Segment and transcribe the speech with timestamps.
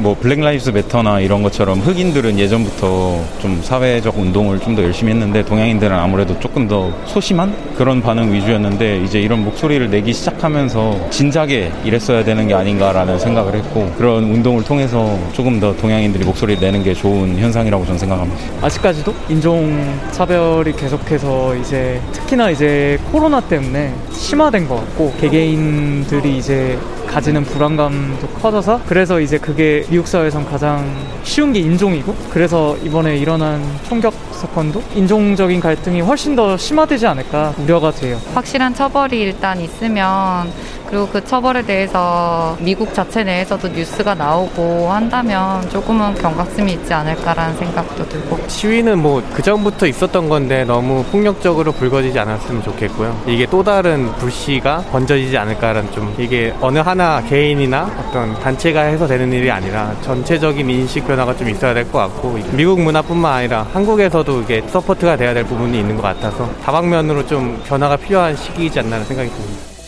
[0.00, 5.44] 뭐 Black Lives Matter나 이런 것처럼 흑인들은 예전부터 좀 사회적 운동을 좀 더 열심히 했는데
[5.44, 12.22] 동양인들은 아무래도 조금 더 소심한 그런 반응 위주였는데 이제 이런 목소리를 내기 시작하면서 진작에 이랬어야
[12.22, 17.36] 되는 게 아닌가라는 생각을 했고 그런 운동을 통해서 조금 더 동양인들이 목소리를 내는 게 좋은
[17.36, 18.40] 현상이라고 저는 생각합니다.
[18.62, 26.78] 아직까지도 인종 차별이 계속해서 이제 특히나 이제 코로나 때문에 심화된 것 같고 개개인들이 이제
[27.10, 30.88] 가지는 불안감도 커져서 그래서 이제 그게 미국 사회에선 가장
[31.24, 37.90] 쉬운 게 인종이고 그래서 이번에 일어난 총격 사건도 인종적인 갈등이 훨씬 더 심화되지 않을까 우려가
[37.90, 38.18] 돼요.
[38.32, 40.50] 확실한 처벌이 일단 있으면
[40.90, 48.08] 그리고 그 처벌에 대해서 미국 자체 내에서도 뉴스가 나오고 한다면 조금은 경각심이 있지 않을까라는 생각도
[48.08, 53.22] 들고 시위는 뭐 그전부터 있었던 건데 너무 폭력적으로 불거지지 않았으면 좋겠고요.
[53.28, 59.32] 이게 또 다른 불씨가 번져지지 않을까라는 좀 이게 어느 하나 개인이나 어떤 단체가 해서 되는
[59.32, 64.62] 일이 아니라 전체적인 인식 변화가 좀 있어야 될 것 같고 미국 문화뿐만 아니라 한국에서도 이게
[64.68, 69.79] support가 돼야 될 부분이 있는 것 같아서 다방면으로 좀 변화가 필요한 시기이지 않나 생각이 듭니다.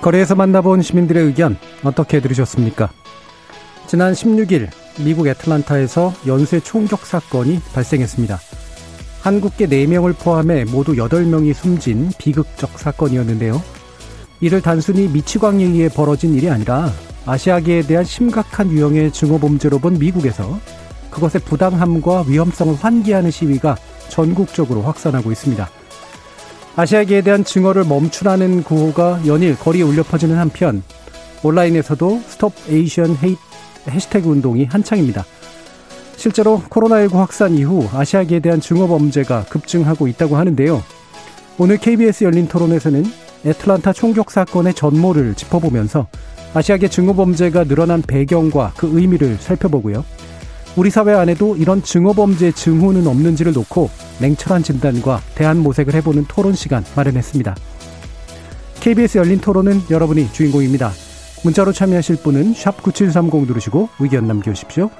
[0.00, 2.90] 거리에서 만나본 시민들의 의견 어떻게 들으셨습니까?
[3.86, 4.68] 지난 16일
[5.04, 8.38] 미국 애틀란타에서 연쇄 총격 사건이 발생했습니다.
[9.20, 13.62] 한국계 4명을 포함해 모두 8명이 숨진 비극적 사건이었는데요.
[14.40, 16.90] 이를 단순히 미치광이에 의해 벌어진 일이 아니라
[17.26, 20.58] 아시아계에 대한 심각한 유형의 증오범죄로 본 미국에서
[21.10, 23.76] 그것의 부당함과 위험성을 환기하는 시위가
[24.08, 25.68] 전국적으로 확산하고 있습니다.
[26.80, 30.82] 아시아계에 대한 증오를 멈추라는 구호가 연일 거리에 울려 퍼지는 한편
[31.42, 33.36] 온라인에서도 Stop Asian Hate
[33.86, 35.26] 해시태그 운동이 한창입니다.
[36.16, 40.82] 실제로 코로나19 확산 이후 아시아계에 대한 증오 범죄가 급증하고 있다고 하는데요.
[41.58, 43.04] 오늘 KBS 열린 토론에서는
[43.44, 46.06] 애틀란타 총격 사건의 전모를 짚어보면서
[46.54, 50.02] 아시아계 증오 범죄가 늘어난 배경과 그 의미를 살펴보고요.
[50.76, 56.54] 우리 사회 안에도 이런 증오 범죄 증후는 없는지를 놓고 냉철한 진단과 대안 모색을 해보는 토론
[56.54, 57.56] 시간 마련했습니다.
[58.80, 60.92] KBS 열린 토론은 여러분이 주인공입니다.
[61.42, 64.90] 문자로 참여하실 분은 9730 누르시고 의견 남겨주십시오.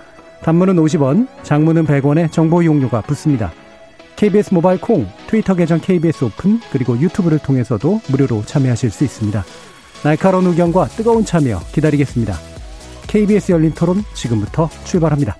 [0.42, 3.52] 단문은 50원, 장문은 100원의 정보 이용료가 붙습니다.
[4.16, 9.44] KBS 모바일 콩, 트위터 계정 KBS 오픈, 그리고 유튜브를 통해서도 무료로 참여하실 수 있습니다.
[10.02, 12.36] 날카로운 의견과 뜨거운 참여 기다리겠습니다.
[13.06, 15.36] KBS 열린 토론 지금부터 출발합니다.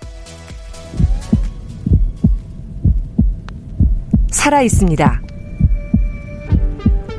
[4.31, 5.23] 살아 있습니다.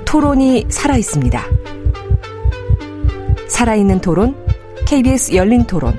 [0.05, 1.41] 토론이 살아 있습니다.
[3.47, 4.35] 살아있는 토론,
[4.85, 5.93] KBS 열린 토론.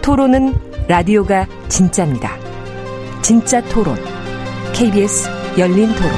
[0.00, 0.54] 토론은
[0.86, 2.36] 라디오가 진짜입니다.
[3.20, 3.96] 진짜 토론,
[4.72, 5.28] KBS
[5.58, 6.12] 열린 토론.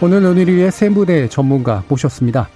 [0.00, 2.48] 오늘 오늘 위해 세 무대 전문가 모셨습니다.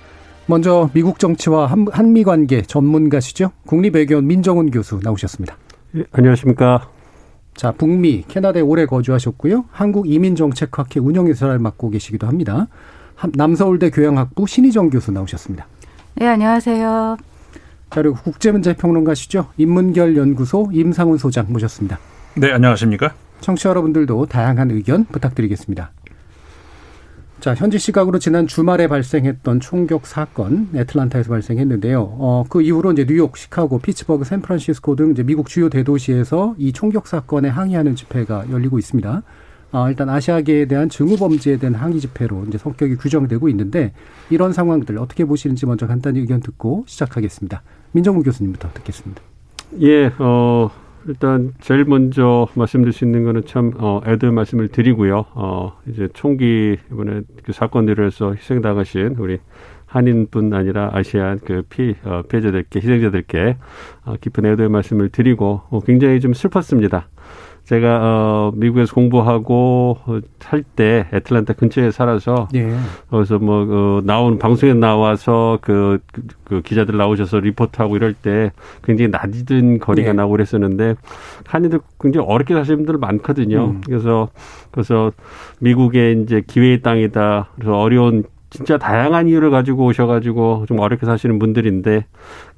[0.46, 3.50] 먼저 미국 정치와 한, 미 관계 전문가시죠.
[3.66, 5.56] 국립외교원 민정훈 교수 나오셨습니다.
[5.96, 6.88] 예, 안녕하십니까.
[7.54, 9.64] 자, 북미, 캐나다에 오래 거주하셨고요.
[9.70, 12.68] 한국 이민정책학회 운영이사를 맡고 계시기도 합니다.
[13.34, 15.66] 남서울대 교양학부 신희정 교수 나오셨습니다.
[16.14, 17.16] 네, 안녕하세요.
[17.90, 19.48] 자, 그리고 국제문제평론가시죠.
[19.56, 21.98] 인문결 연구소 임상훈 소장 모셨습니다.
[22.34, 23.14] 네, 안녕하십니까?
[23.40, 25.90] 청취자 여러분들도 다양한 의견 부탁드리겠습니다.
[27.41, 32.00] 자, 현지 시각으로 지난 주말에 발생했던 총격 사건, 애틀란타에서 발생했는데요.
[32.00, 37.06] 어, 그 이후로 이제 뉴욕, 시카고, 피츠버그, 샌프란시스코 등 이제 미국 주요 대도시에서 이 총격
[37.06, 39.22] 사건에 항의하는 집회가 열리고 있습니다.
[39.72, 43.92] 어, 일단 아시아계에 대한 증오 범죄에 대한 항의 집회로 이제 성격이 규정되고 있는데
[44.30, 47.62] 이런 상황들 어떻게 보시는지 먼저 간단히 의견 듣고 시작하겠습니다.
[47.92, 49.21] 민정우 교수님부터 듣겠습니다.
[49.83, 50.71] 예, 어,
[51.08, 55.26] 일단 제일 먼저 말씀드릴 수 있는 거는 참 어, 애들 말씀을 드리고요.
[55.34, 59.38] 어, 이제 총기 이번에 그 사건들을 해서 희생당하신 우리
[59.86, 63.56] 한인뿐 아니라 아시안 그 피, 어, 피해자들께 희생자들께
[64.04, 67.09] 어, 깊은 애도의 말씀을 드리고 어, 굉장히 좀 슬펐습니다.
[67.66, 69.98] 제가 어 미국에서 공부하고
[70.45, 72.77] 할 때 애틀란타 근처에 살아서 예.
[73.10, 78.53] 거기서 뭐 어, 나온 방송에 나와서 그, 그, 그 기자들 나오셔서 리포트하고 이럴 때
[78.84, 80.13] 굉장히 낮은 거리가 예.
[80.13, 80.95] 나오고 그랬었는데
[81.47, 83.65] 한인들 굉장히 어렵게 사시는 분들 많거든요.
[83.66, 83.80] 음.
[83.86, 84.28] 그래서
[84.71, 85.12] 그래서
[85.60, 87.48] 미국의 이제 기회의 땅이다.
[87.54, 92.04] 그래서 어려운 진짜 다양한 이유를 가지고 오셔가지고 좀 어렵게 사시는 분들인데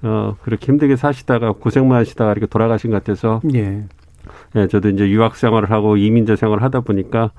[0.02, 3.84] 어 그렇게 힘들게 사시다가 고생만 하시다가 이렇게 돌아가신 것 같아서 예.
[4.56, 7.30] 예, 저도 이제 유학 생활을 하고 이민자 생활을 하다 보니까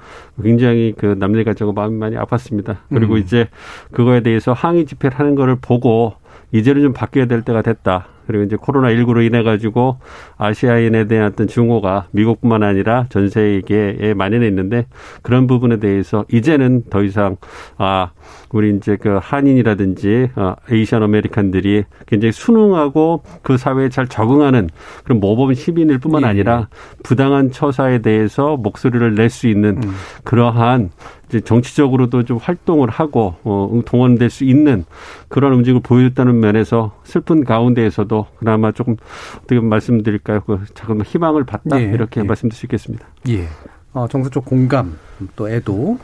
[0.41, 2.77] 굉장히 그 남들 가지고 마음이 많이 아팠습니다.
[2.89, 3.19] 그리고 음.
[3.19, 3.47] 이제
[3.91, 6.13] 그거에 대해서 항의 집회를 하는 거를 보고
[6.51, 8.07] 이제는 좀 바뀌어야 될 때가 됐다.
[8.29, 9.97] 그리고 이제 코로나19로 인해 가지고
[10.37, 14.85] 아시아인에 대한 어떤 증오가 미국뿐만 아니라 전 세계에 만연해 있는데
[15.23, 17.37] 그런 부분에 대해서 이제는 더 이상
[17.79, 18.11] 아
[18.51, 24.69] 우리 이제 그 한인이라든지 어, Asian American들이 굉장히 순응하고 그 사회에 잘 적응하는
[25.03, 26.27] 그런 모범 시민일 뿐만 예.
[26.27, 26.67] 아니라
[27.03, 29.93] 부당한 처사에 대해서 목소리를 낼 수 있는 음.
[30.23, 30.89] 그러한
[31.27, 34.85] 이제 정치적으로도 좀 활동을 하고 어 동원될 수 있는
[35.27, 38.95] 그런 움직임을 보여줬다는 면에서 슬픈 가운데에서도 그나마 조금
[39.37, 40.41] 어떻게 말씀드릴까요?
[40.41, 42.23] 그 작은 희망을 봤다 예, 이렇게 예.
[42.23, 43.05] 말씀드릴 수 있겠습니다.
[43.29, 43.47] 예.
[43.93, 44.97] 어, 정서적 공감
[45.35, 45.99] 또 애도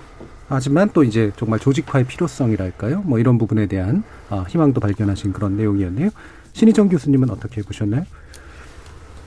[0.48, 3.02] 하지만 또 이제 정말 조직화의 필요성이랄까요?
[3.02, 6.10] 뭐 이런 부분에 대한 아, 희망도 발견하신 그런 내용이었네요.
[6.54, 8.04] 신희정 교수님은 어떻게 보셨나요?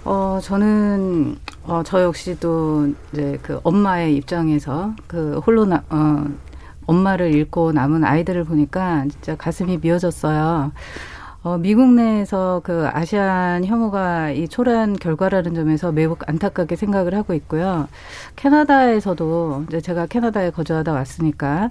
[0.04, 6.24] 어, 저는, 어, 저 역시도 이제 그 엄마의 입장에서 그 홀로 나, 어,
[6.86, 10.72] 엄마를 잃고 남은 아이들을 보니까 진짜 가슴이 미어졌어요.
[11.48, 17.88] 어, 미국 내에서 그 아시안 혐오가 이 초래한 결과라는 점에서 매우 안타깝게 생각을 하고 있고요.
[18.36, 21.70] 캐나다에서도 이제 제가 캐나다에 거주하다 왔으니까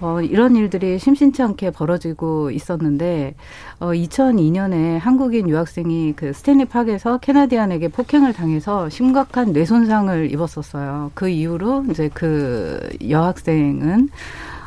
[0.00, 3.34] 어, 이런 일들이 심심치 않게 벌어지고 있었는데
[3.80, 11.10] 어, 2002년에 한국인 유학생이 그 스탠리 팍에서 캐나디안에게 폭행을 당해서 심각한 뇌 손상을 입었었어요.
[11.14, 12.78] 그 이후로 이제 그
[13.08, 14.08] 여학생은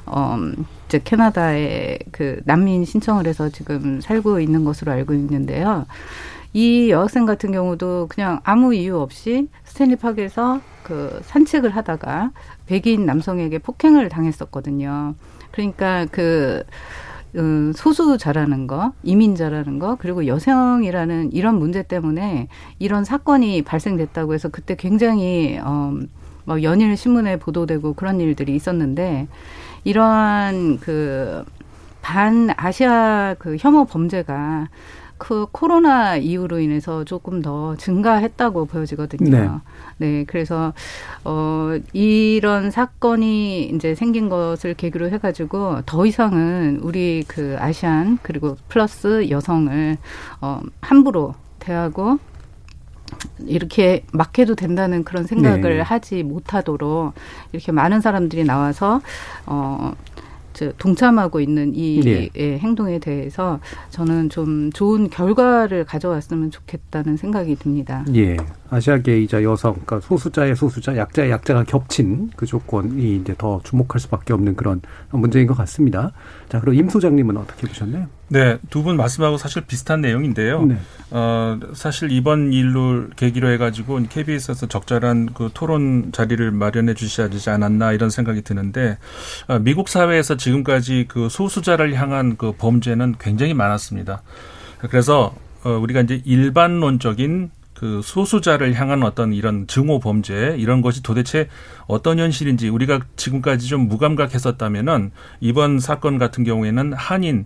[0.09, 0.37] 어,
[0.87, 5.85] 즉 캐나다에 그 난민 신청을 해서 지금 살고 있는 것으로 알고 있는데요.
[6.53, 12.31] 이 여학생 같은 경우도 그냥 아무 이유 없이 스탠리 팍에서 그 산책을 하다가
[12.65, 15.13] 백인 남성에게 폭행을 당했었거든요.
[15.51, 16.63] 그러니까 그
[17.35, 22.47] 음, 소수자라는 거, 이민자라는 거, 그리고 여성이라는 이런 문제 때문에
[22.79, 25.93] 이런 사건이 발생됐다고 해서 그때 굉장히 어,
[26.45, 29.27] 뭐 연일 신문에 보도되고 그런 일들이 있었는데
[29.83, 31.43] 이러한 그
[32.01, 34.67] 반아시아 그 혐오 범죄가
[35.19, 39.29] 그 코로나 이후로 인해서 조금 더 증가했다고 보여지거든요.
[39.29, 39.49] 네.
[39.97, 40.73] 네, 그래서
[41.25, 49.29] 어 이런 사건이 이제 생긴 것을 계기로 해가지고 더 이상은 우리 그 아시안 그리고 플러스
[49.29, 49.97] 여성을
[50.39, 52.17] 어 함부로 대하고
[53.45, 55.81] 이렇게 막 해도 된다는 그런 생각을 네.
[55.81, 57.13] 하지 못하도록
[57.51, 59.01] 이렇게 많은 사람들이 나와서
[59.45, 59.93] 어
[60.77, 62.57] 동참하고 있는 이 네.
[62.57, 63.59] 행동에 대해서
[63.91, 68.03] 저는 좀 좋은 결과를 가져왔으면 좋겠다는 생각이 듭니다.
[68.13, 68.35] 예.
[68.69, 74.55] 아시아계이자 여성, 그러니까 소수자의 소수자, 약자의 약자가 겹친 그 조건이 이제 더 주목할 수밖에 없는
[74.55, 76.11] 그런 문제인 것 같습니다.
[76.49, 78.07] 자, 그럼 임 소장님은 어떻게 보셨나요?
[78.31, 80.63] 네, 두 분 말씀하고 사실 비슷한 내용인데요.
[80.65, 80.77] 네.
[81.11, 87.91] 어, 사실 이번 일로 계기로 해가지고 KBS에서 적절한 그 토론 자리를 마련해 주셔야 되지 않았나
[87.93, 88.97] 이런 생각이 드는데
[89.47, 94.21] 어, 미국 사회에서 지금까지 그 소수자를 향한 그 범죄는 굉장히 많았습니다.
[94.89, 101.47] 그래서 어, 우리가 이제 일반론적인 그 소수자를 향한 어떤 이런 증오 범죄 이런 것이 도대체
[101.87, 107.45] 어떤 현실인지 우리가 지금까지 좀 무감각했었다면은 이번 사건 같은 경우에는 한인을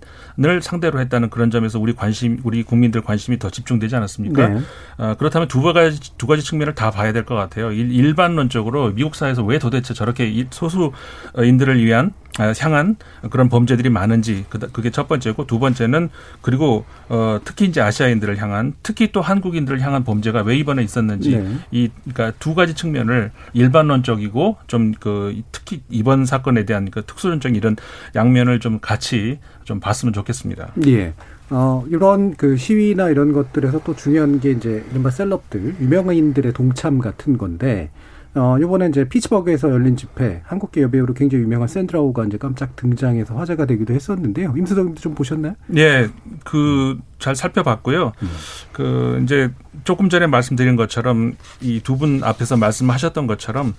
[0.61, 4.47] 상대로 했다는 그런 점에서 우리 관심 우리 국민들 관심이 더 집중되지 않았습니까?
[4.47, 4.61] 네.
[4.97, 7.71] 어, 그렇다면 두 가지 두 가지 측면을 다 봐야 될 것 같아요.
[7.71, 12.22] 일, 반론적으로 미국 사회에서 왜 도대체 저렇게 소수인들을 위한 아,
[12.59, 12.95] 향한
[13.29, 16.09] 그런 범죄들이 많은지 그게 첫 번째고 두 번째는
[16.41, 21.57] 그리고 어 특히 이제 아시아인들을 향한 특히 또 한국인들을 향한 범죄가 왜 이번에 있었는지 네.
[21.71, 27.75] 이 그러니까 두 가지 측면을 일반론적이고 좀 그 특히 이번 사건에 대한 그 특수론적 이런
[28.15, 30.73] 양면을 좀 같이 좀 봤으면 좋겠습니다.
[30.87, 31.13] 예.
[31.49, 37.37] 어, 이런 그 시위나 이런 것들에서 또 중요한 게 이제 이른바 셀럽들, 유명인들의 동참 같은
[37.37, 37.91] 건데
[38.35, 43.65] 어, 요번에 이제 피츠버그에서 열린 집회, 한국계 여배우로 굉장히 유명한 샌드라우가 이제 깜짝 등장해서 화제가
[43.67, 44.55] 되기도 했었는데요.
[44.57, 45.53] 임수정님도 좀 보셨나요?
[45.77, 46.09] 예,
[46.43, 48.11] 그, 잘 살펴봤고요.
[48.23, 48.29] 음.
[48.71, 49.51] 그, 이제
[49.83, 53.75] 조금 전에 말씀드린 것처럼 이 두 분 앞에서 말씀하셨던 것처럼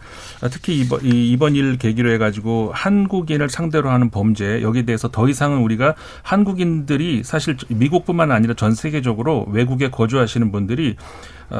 [0.53, 5.59] 특히 이번, 이 이번 일 계기로 해가지고 한국인을 상대로 하는 범죄 여기에 대해서 더 이상은
[5.59, 10.99] 우리가 한국인들이 사실 미국뿐만 아니라 전 세계적으로 외국에 거주하시는 분들이 어,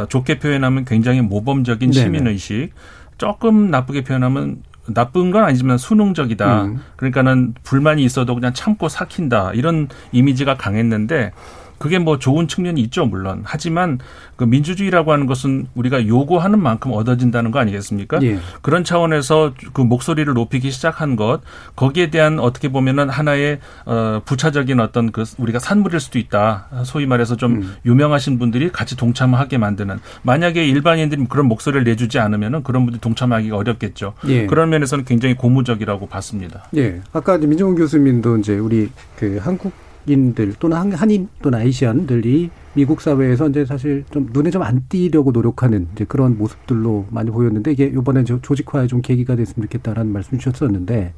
[0.09, 2.73] 좋게 표현하면 굉장히 모범적인 시민의식,
[3.19, 6.65] 조금 나쁘게 표현하면 나쁜 건 아니지만 수능적이다.
[6.65, 6.81] 음.
[6.97, 9.53] 그러니까는 불만이 있어도 그냥 참고 삭힌다.
[9.55, 11.33] 이런 이미지가 강했는데
[11.79, 13.43] 그게 뭐 좋은 측면이 있죠, 물론.
[13.45, 13.99] 하지만
[14.37, 18.21] 그 민주주의라고 하는 것은 우리가 요구하는 만큼 얻어진다는 거 아니겠습니까?
[18.23, 18.39] 예.
[18.63, 21.41] 그런 차원에서 그 목소리를 높이기 시작한 것
[21.77, 26.69] 거기에 대한 어떻게 보면은 하나의 어 부차적인 어떤 그 우리가 산물일 수도 있다.
[26.85, 27.75] 소위 말해서 좀 음.
[27.87, 34.15] 유명하신 분들이 같이 동참하게 만드는 만약에 일반인들이 그런 목소리를 내주지 않으면은 그런 분들이 동참하기가 어렵겠죠.
[34.29, 34.47] 예.
[34.47, 36.65] 그런 면에서는 굉장히 고무적이라고 봤습니다.
[36.77, 37.01] 예.
[37.13, 39.73] 아까 민종훈 교수님도 이제 우리 그 한국
[40.07, 45.89] 인들 또는 한인 또는 아이시안들이 미국 사회에서 이제 사실 좀 눈에 좀 안 띄려고 노력하는
[45.95, 51.15] 이제 그런 모습들로 많이 보였는데 이게 이번에 조직화에 좀 계기가 됐으면 좋겠다라는 말씀 주셨었는데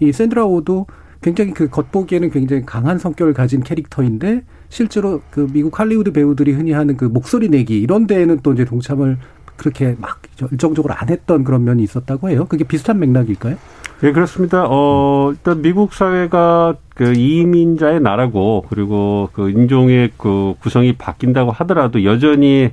[0.00, 0.86] 이 샌드라 오도
[1.22, 6.96] 굉장히 그 겉보기에는 굉장히 강한 성격을 가진 캐릭터인데 실제로 그 미국 할리우드 배우들이 흔히 하는
[6.96, 9.18] 그 목소리 내기 이런 데에는 또 이제 동참을
[9.56, 12.46] 그렇게 막 열정적으로 안 했던 그런 면이 있었다고 해요.
[12.48, 13.56] 그게 비슷한 맥락일까요?
[14.02, 14.66] 네, 그렇습니다.
[14.68, 22.72] 어, 일단 미국 사회가 그 이민자의 나라고 그리고 그 인종의 그 구성이 바뀐다고 하더라도 여전히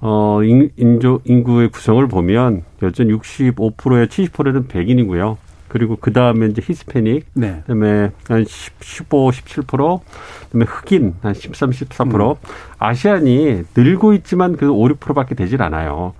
[0.00, 5.38] 어, 인, 인조, 인구의 구성을 보면 여전히 65%에 70%는 백인이고요.
[5.68, 7.60] 그리고 그 다음에 이제 히스패닉, 네.
[7.60, 10.00] 그다음에 한 10, 15, 17%,
[10.46, 12.34] 그다음에 흑인 한 13, 14%, 음.
[12.78, 16.14] 아시안이 늘고 있지만 그 5, 6%밖에 되질 않아요.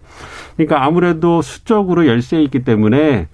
[0.56, 3.28] 그러니까 아무래도 수적으로 열세 있기 때문에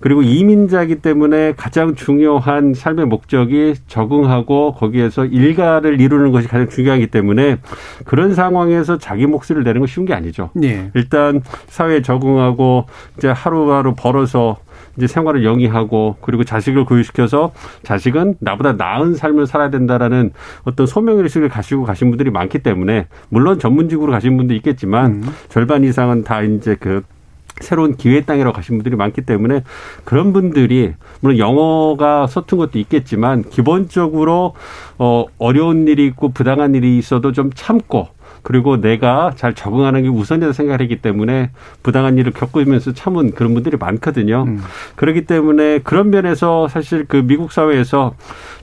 [0.00, 7.58] 그리고 이민자이기 때문에 가장 중요한 삶의 목적이 적응하고 거기에서 일가를 이루는 것이 가장 중요하기 때문에
[8.04, 10.50] 그런 상황에서 자기 목소리를 내는 건 쉬운 게 아니죠.
[10.54, 10.90] 네.
[10.94, 12.86] 일단 사회에 적응하고
[13.18, 14.58] 이제 하루하루 벌어서
[14.96, 17.52] 이제 생활을 영위하고 그리고 자식을 교육시켜서
[17.82, 20.32] 자식은 나보다 나은 삶을 살아야 된다라는
[20.64, 25.22] 어떤 소명의식을 가지고 가신 분들이 많기 때문에 물론 전문직으로 가신 분도 있겠지만 음.
[25.48, 27.02] 절반 이상은 다 이제 그
[27.60, 29.62] 새로운 기회 땅이라고 가신 분들이 많기 때문에
[30.04, 34.54] 그런 분들이 물론 영어가 서툰 것도 있겠지만 기본적으로
[34.98, 38.08] 어 어려운 일이 있고 부당한 일이 있어도 좀 참고
[38.42, 41.50] 그리고 내가 잘 적응하는 게 우선이라고 생각했기 때문에
[41.82, 44.44] 부당한 일을 겪으면서 참은 그런 분들이 많거든요.
[44.46, 44.60] 음.
[44.96, 48.14] 그렇기 때문에 그런 면에서 사실 그 미국 사회에서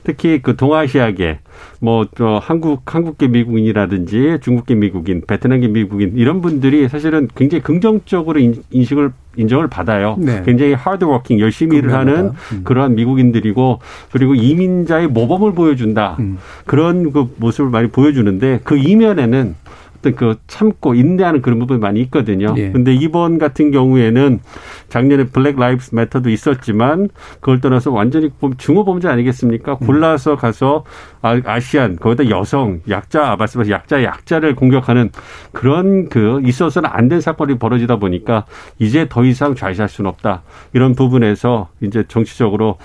[0.04, 1.38] 특히 그 동아시아계
[1.80, 9.12] 뭐저 한국 한국계 미국인이라든지 중국계 미국인, 베트남계 미국인 이런 분들이 사실은 굉장히 긍정적으로 인, 식을
[9.36, 10.16] 인정을 받아요.
[10.18, 10.42] 네.
[10.44, 12.60] 굉장히 하드워킹 열심히 일을 하는 음.
[12.64, 13.78] 그러한 미국인들이고
[14.10, 16.16] 그리고 이민자의 모범을 보여준다.
[16.18, 16.38] 음.
[16.66, 19.54] 그런 그 모습을 많이 보여주는데 그 이면에는
[19.98, 22.54] 어떤 그 참고 인내하는 그런 부분이 많이 있거든요.
[22.56, 22.70] 예.
[22.70, 24.40] 근데 이번 같은 경우에는
[24.88, 27.08] 작년에 Black Lives Matter도 있었지만
[27.40, 29.78] 그걸 떠나서 완전히 증오 범죄 아니겠습니까?
[29.80, 29.86] 음.
[29.86, 30.84] 골라서 가서
[31.20, 35.10] 아, Asian 거기다 여성 약자 말씀하신 약자 약자를 공격하는
[35.52, 38.44] 그런 그 있어서는 안 된 사건이 벌어지다 보니까
[38.78, 40.42] 이제 더 이상 좌시할 수는 없다.
[40.74, 42.76] 이런 부분에서 이제 정치적으로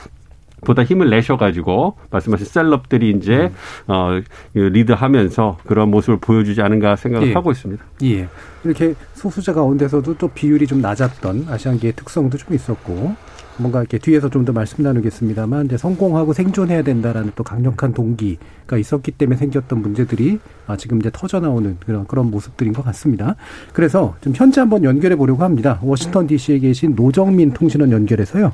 [0.63, 3.51] 보다 힘을 내셔가지고 말씀하신 셀럽들이 이제
[3.87, 3.91] 음.
[3.91, 4.21] 어
[4.53, 7.33] 리드하면서 그런 모습을 보여주지 않은가 생각을 예.
[7.33, 7.83] 하고 있습니다.
[8.03, 8.27] 예.
[8.63, 13.15] 이렇게 소수자 가운데서도 또 비율이 좀 낮았던 아시안계의 특성도 좀 있었고
[13.57, 19.11] 뭔가 이렇게 뒤에서 좀 더 말씀 나누겠습니다만 이제 성공하고 생존해야 된다라는 또 강력한 동기가 있었기
[19.11, 23.35] 때문에 생겼던 문제들이 아 지금 이제 터져 나오는 그런 그런 모습들인 것 같습니다.
[23.71, 25.79] 그래서 좀 현재 한번 연결해 보려고 합니다.
[25.81, 28.51] 워싱턴 D.C.에 계신 노정민 통신원 연결해서요.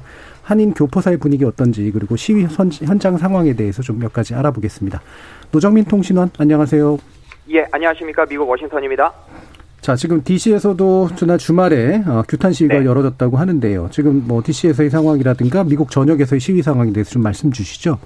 [0.50, 5.02] 한인 교포사회 분위기 어떤지 그리고 시위 현장 상황에 대해서 좀 몇 가지 알아보겠습니다.
[5.52, 6.98] 노정민 통신원 안녕하세요.
[7.52, 8.26] 예, 안녕하십니까.
[8.26, 9.12] 미국 워싱턴입니다.
[9.82, 12.86] 자, 지금 DC에서도 지난 주말에 어, 규탄 시위가 네.
[12.86, 13.90] 열어졌다고 하는데요.
[13.92, 18.00] 지금 뭐 DC에서의 상황이라든가 미국 전역에서의 시위 상황에 대해서 좀 말씀 주시죠.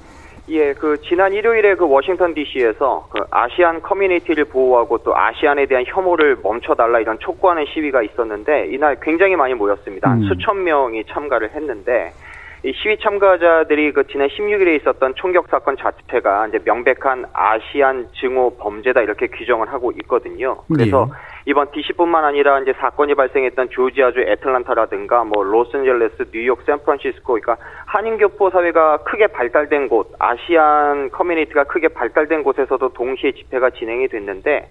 [0.50, 6.38] 예, 그 지난 일요일에 그 워싱턴 DC에서 그 아시안 커뮤니티를 보호하고 또 아시안에 대한 혐오를
[6.44, 10.14] 멈춰달라 이런 촉구하는 시위가 있었는데 이날 굉장히 많이 모였습니다.
[10.16, 10.24] 음.
[10.28, 12.23] 수천 명이 참가를 했는데 이
[12.72, 19.28] 시위 참가자들이 그 지난 16일에 있었던 총격 사건 자체가 이제 명백한 아시안 증오 범죄다 이렇게
[19.28, 20.64] 규정을 하고 있거든요.
[20.74, 21.12] 그래서 네.
[21.46, 28.50] 이번 DC뿐만 아니라 이제 사건이 발생했던 조지아주 애틀란타라든가 뭐 로스앤젤레스, 뉴욕, 샌프란시스코, 그러니까 한인 교포
[28.50, 34.70] 사회가 크게 발달된 곳, 아시안 커뮤니티가 크게 발달된 곳에서도 동시에 집회가 진행이 됐는데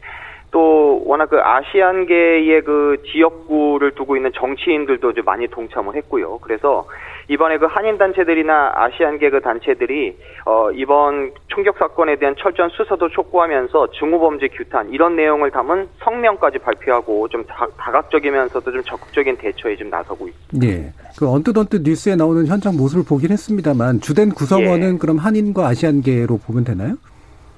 [0.51, 6.39] 또 워낙 그 아시안계의 그 지역구를 두고 있는 정치인들도 좀 많이 동참을 했고요.
[6.39, 6.87] 그래서
[7.29, 13.93] 이번에 그 한인 단체들이나 아시안계 그 단체들이 어 이번 총격 사건에 대한 철저한 수사도 촉구하면서
[13.93, 20.29] 증오범죄 규탄 이런 내용을 담은 성명까지 발표하고 좀 다, 다각적이면서도 좀 적극적인 대처에 좀 나서고
[20.29, 20.67] 있습니다.
[20.67, 20.93] 네.
[21.19, 24.99] 그 언뜻 언뜻 뉴스에 나오는 현장 모습을 보긴 했습니다만 주된 구성원은 예.
[24.99, 26.97] 그럼 한인과 아시안계로 보면 되나요?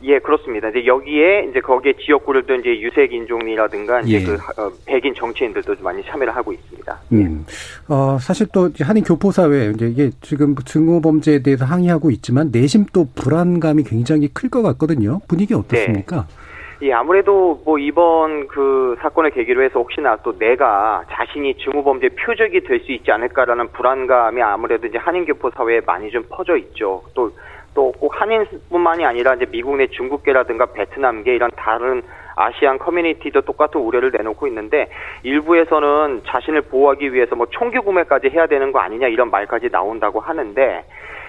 [0.07, 0.69] 예, 그렇습니다.
[0.69, 4.25] 이제 여기에 이제 거기에 지역구를 둔 이제 유색 인종이라든가 이제 예.
[4.25, 7.01] 그 어, 백인 정치인들도 많이 참여를 하고 있습니다.
[7.13, 7.47] 음.
[7.89, 13.07] 어, 사실 또 한인 교포사회, 이제 이게 지금 증오 범죄에 대해서 항의하고 있지만 내심 또
[13.15, 15.21] 불안감이 굉장히 클 것 같거든요.
[15.27, 16.27] 분위기 어떻습니까?
[16.83, 22.81] 예, 아무래도 뭐 이번 그 사건을 계기로 해서 혹시나 또 내가 자신이 증오범죄 표적이 될
[22.85, 27.03] 수 있지 않을까라는 불안감이 아무래도 이제 한인교포 사회에 많이 좀 퍼져 있죠.
[27.15, 27.31] 또
[27.75, 32.03] 또 꼭 한인뿐만이 아니라 이제 미국 내 중국계라든가 베트남계 이런 다른
[32.37, 34.91] 아시안 커뮤니티도 똑같은 우려를 내놓고 있는데
[35.23, 40.85] 일부에서는 자신을 보호하기 위해서 뭐 총기 구매까지 해야 되는 거 아니냐 이런 말까지 나온다고 하는데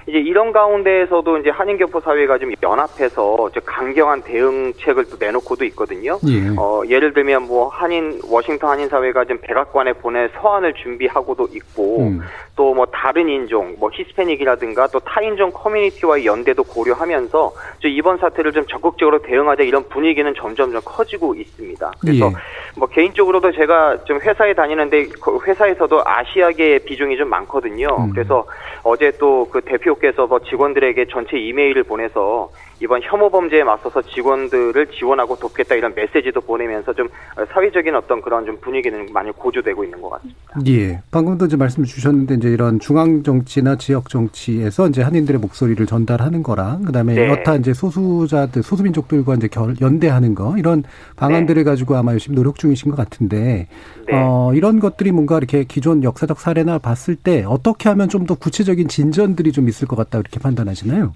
[0.07, 6.19] 이제 이런 가운데에서도 이제 한인교포 사회가 좀 연합해서 이제 강경한 대응책을 또 내놓고도 있거든요.
[6.27, 6.55] 예.
[6.57, 12.21] 어, 예를 들면 뭐 한인 워싱턴 한인 사회가 지금 백악관에 보낼 서한을 준비하고도 있고 음.
[12.55, 19.21] 또뭐 다른 인종, 뭐 히스패닉이라든가 또 타인종 커뮤니티와의 연대도 고려하면서 저 이번 사태를 좀 적극적으로
[19.23, 21.91] 대응하자 이런 분위기는 점점 점 커지고 있습니다.
[21.99, 22.31] 그래서 예.
[22.77, 27.87] 뭐 개인적으로도 제가 좀 회사에 다니는데 그 회사에서도 아시아계 비중이 좀 많거든요.
[27.99, 28.11] 음.
[28.11, 28.45] 그래서
[28.83, 32.49] 어제 또 그 대표 께서 뭐 직원들에게 전체 이메일을 보내서
[32.81, 37.07] 이번 혐오 범죄에 맞서서 직원들을 지원하고 돕겠다 이런 메시지도 보내면서 좀
[37.53, 40.59] 사회적인 어떤 그런 좀 분위기는 많이 고조되고 있는 것 같습니다.
[40.67, 40.99] 예.
[41.11, 46.83] 방금도 이제 말씀 주셨는데 이제 이런 중앙 정치나 지역 정치에서 이제 한인들의 목소리를 전달하는 거랑
[46.83, 47.29] 그다음에 네.
[47.29, 50.83] 여타 이제 소수자들 소수민족들과 이제 결, 연대하는 거 이런
[51.15, 53.67] 방안들을 가지고 아마 열심히 노력 중이신 것 같은데
[54.07, 54.13] 네.
[54.13, 58.87] 어 이런 것들이 뭔가 이렇게 기존 역사적 사례나 봤을 때 어떻게 하면 좀 더 구체적인
[58.87, 61.13] 진전들이 좀 있을 것 같다 이렇게 판단하시나요?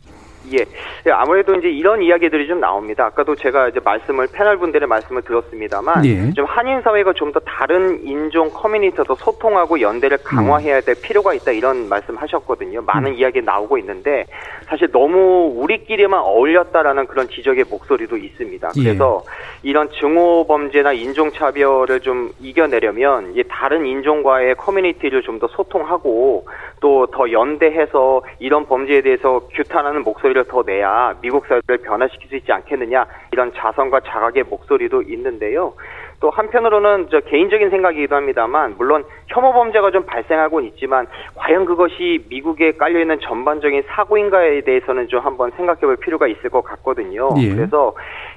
[0.53, 0.65] 예.
[1.05, 3.05] 예, 아무래도 이제 이런 이야기들이 좀 나옵니다.
[3.05, 6.33] 아까도 제가 이제 말씀을 패널 분들의 말씀을 들었습니다만 예.
[6.33, 11.87] 좀 한인 사회가 좀 더 다른 인종 커뮤니티도 소통하고 연대를 강화해야 될 필요가 있다 이런
[11.89, 12.81] 말씀하셨거든요.
[12.81, 14.25] 많은 이야기 나오고 있는데
[14.67, 18.69] 사실 너무 우리끼리만 어울렸다라는 그런 지적의 목소리도 있습니다.
[18.77, 18.83] 예.
[18.83, 19.23] 그래서
[19.61, 26.45] 이런 증오 범죄나 인종 차별을 좀 이겨내려면 이 다른 인종과의 커뮤니티를 좀 더 소통하고
[26.81, 32.51] 또 더 연대해서 이런 범죄에 대해서 규탄하는 목소리를 더 내야 미국 사회를 변화시킬 수 있지
[32.51, 35.73] 않겠느냐 이런 자성과 자각의 목소리도 있는데요.
[36.19, 42.73] 또 한편으로는 저 개인적인 생각이기도 합니다만 물론 혐오 범죄가 좀 발생하고는 있지만 과연 그것이 미국에
[42.73, 47.29] 깔려 있는 전반적인 사고인가에 대해서는 좀 한번 생각해 볼 필요가 있을 것 같거든요.
[47.37, 47.55] 예.
[47.55, 47.93] 그래서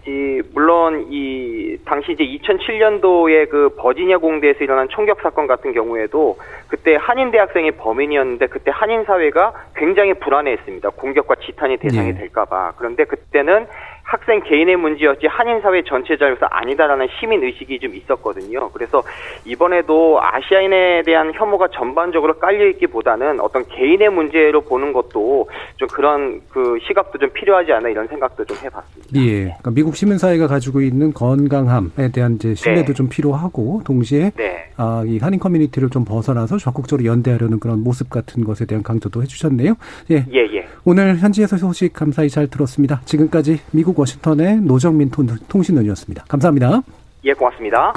[0.07, 6.37] 이 물론 이 당시 이제 2007년도에 그 버지니아 공대에서 일어난 총격 사건 같은 경우에도
[6.69, 10.91] 그때 한인 대학생이 범인이었는데 그때 한인 사회가 굉장히 불안해했습니다.
[10.91, 12.15] 공격과 지탄이 대상이 예.
[12.15, 12.75] 될까봐.
[12.77, 13.67] 그런데 그때는
[14.03, 18.71] 학생 개인의 문제였지 한인 사회 전체적으로서 아니다라는 시민 의식이 좀 있었거든요.
[18.71, 19.03] 그래서
[19.45, 26.79] 이번에도 아시아인에 대한 혐오가 전반적으로 깔려 있기보다는 어떤 개인의 문제로 보는 것도 좀 그런 그
[26.87, 29.09] 시각도 좀 필요하지 않나 이런 생각도 좀 해봤습니다.
[29.15, 29.45] 예.
[29.45, 32.95] 그러니까 미국 시민 사회가 가지고 있는 건강함에 대한 이제 신뢰도 네.
[32.95, 34.71] 좀 필요하고 동시에 네.
[34.77, 39.75] 아, 이 한인 커뮤니티를 좀 벗어나서 적극적으로 연대하려는 그런 모습 같은 것에 대한 강조도 해주셨네요.
[40.11, 40.27] 예.
[40.33, 40.67] 예, 예.
[40.85, 43.01] 오늘 현지에서 소식 감사히 잘 들었습니다.
[43.05, 46.25] 지금까지 미국 워싱턴의 노정민 통- 통신원이었습니다.
[46.29, 46.83] 감사합니다.
[47.25, 47.93] 예, 고맙습니다.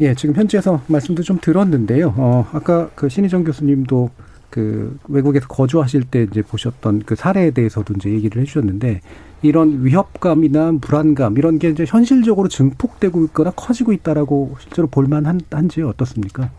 [0.00, 2.14] 예, 지금 현지에서 말씀도 좀 들었는데요.
[2.16, 4.10] 어, 아까 그 신희정 교수님도
[4.50, 9.00] 그 외국에서 거주하실 때 이제 보셨던 그 사례에 대해서도 이제 얘기를 해주셨는데
[9.42, 16.50] 이런 위협감이나 불안감 이런 게 이제 현실적으로 증폭되고 있거나 커지고 있다라고 실제로 볼만한지 어떻습니까?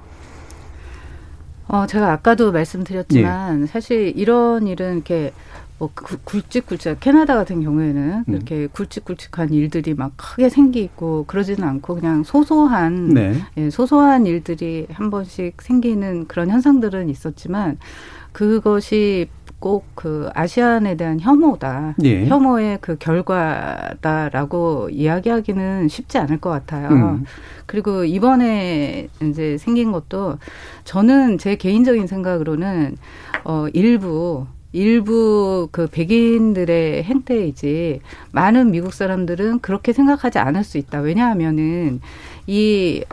[1.67, 3.65] 어, 제가 아까도 말씀드렸지만 예.
[3.65, 5.33] 사실 이런 일은 이렇게
[5.77, 8.23] 뭐 구- 굵직굵직 캐나다 같은 경우에는 음.
[8.25, 13.33] 그렇게 굵직굵직한 일들이 막 크게 생기고 그러지는 않고 그냥 소소한 네.
[13.57, 17.77] 예, 소소한 일들이 한 번씩 생기는 그런 현상들은 있었지만
[18.31, 19.27] 그것이
[19.59, 21.95] 꼭 그 아시안에 대한 혐오다.
[22.03, 22.27] 예.
[22.27, 26.89] 혐오의 그 결과다라고 이야기하기는 쉽지 않을 것 같아요.
[26.89, 27.23] 음.
[27.65, 30.37] 그리고 이번에 이제 생긴 것도
[30.83, 32.97] 저는 제 개인적인 생각으로는
[33.45, 40.99] 어 일부 일부 그 백인들의 행태이지 많은 미국 사람들은 그렇게 생각하지 않을 수 있다.
[40.99, 42.01] 왜냐하면은
[42.45, 43.05] 이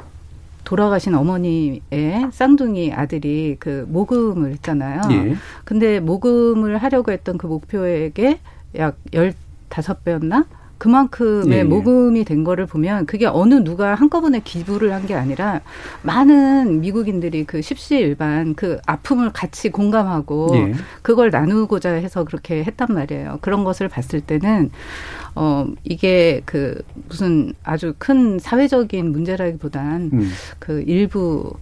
[0.65, 5.03] 돌아가신 어머니의 쌍둥이 아들이 그 모금을 했잖아요.
[5.13, 5.37] 예.
[5.65, 8.41] 근데 모금을 하려고 했던 그 목표액의
[8.79, 10.47] 약 15배였나?
[10.83, 11.63] 그만큼의 예, 예.
[11.63, 15.61] 모금이 된 거를 보면 그게 어느 누가 한꺼번에 기부를 한 게 아니라
[16.03, 20.75] 많은 미국인들이 그 십시일반 그 아픔을 같이 공감하고 예.
[21.03, 23.39] 그걸 나누고자 해서 그렇게 했단 말이에요.
[23.43, 24.71] 그런 것을 봤을 때는
[25.37, 30.31] 어 이게 그 무슨 아주 큰 사회적인 문제라기보단 음.
[30.59, 31.53] 그 일부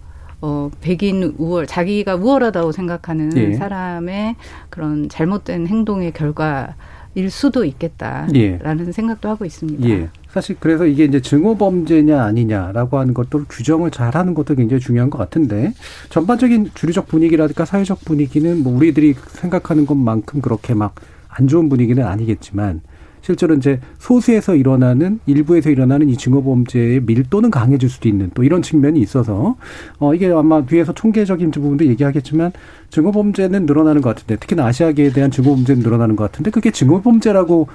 [0.41, 3.53] 어 백인 우월 자기가 우월하다고 생각하는 예.
[3.53, 4.35] 사람의
[4.69, 6.75] 그런 잘못된 행동의 결과
[7.13, 8.91] 일 수도 있겠다라는 예.
[8.91, 9.87] 생각도 하고 있습니다.
[9.89, 10.09] 예.
[10.29, 15.17] 사실 그래서 이게 이제 증오 범죄냐 아니냐라고 하는 것도 규정을 잘하는 것도 굉장히 중요한 것
[15.17, 15.73] 같은데
[16.09, 20.95] 전반적인 주류적 분위기라든가 사회적 분위기는 뭐 우리들이 생각하는 것만큼 그렇게 막
[21.31, 22.81] 안 좋은 분위기는 아니겠지만
[23.21, 28.61] 실제로 이제 소수에서 일어나는 일부에서 일어나는 이 증오 범죄의 밀도는 강해질 수도 있는 또 이런
[28.61, 29.55] 측면이 있어서
[29.99, 32.51] 어 이게 아마 뒤에서 총계적인 부분도 얘기하겠지만
[32.89, 37.01] 증오 범죄는 늘어나는 것 같은데 특히나 아시아계에 대한 증오 범죄는 늘어나는 것 같은데 그게 증오
[37.01, 37.67] 범죄라고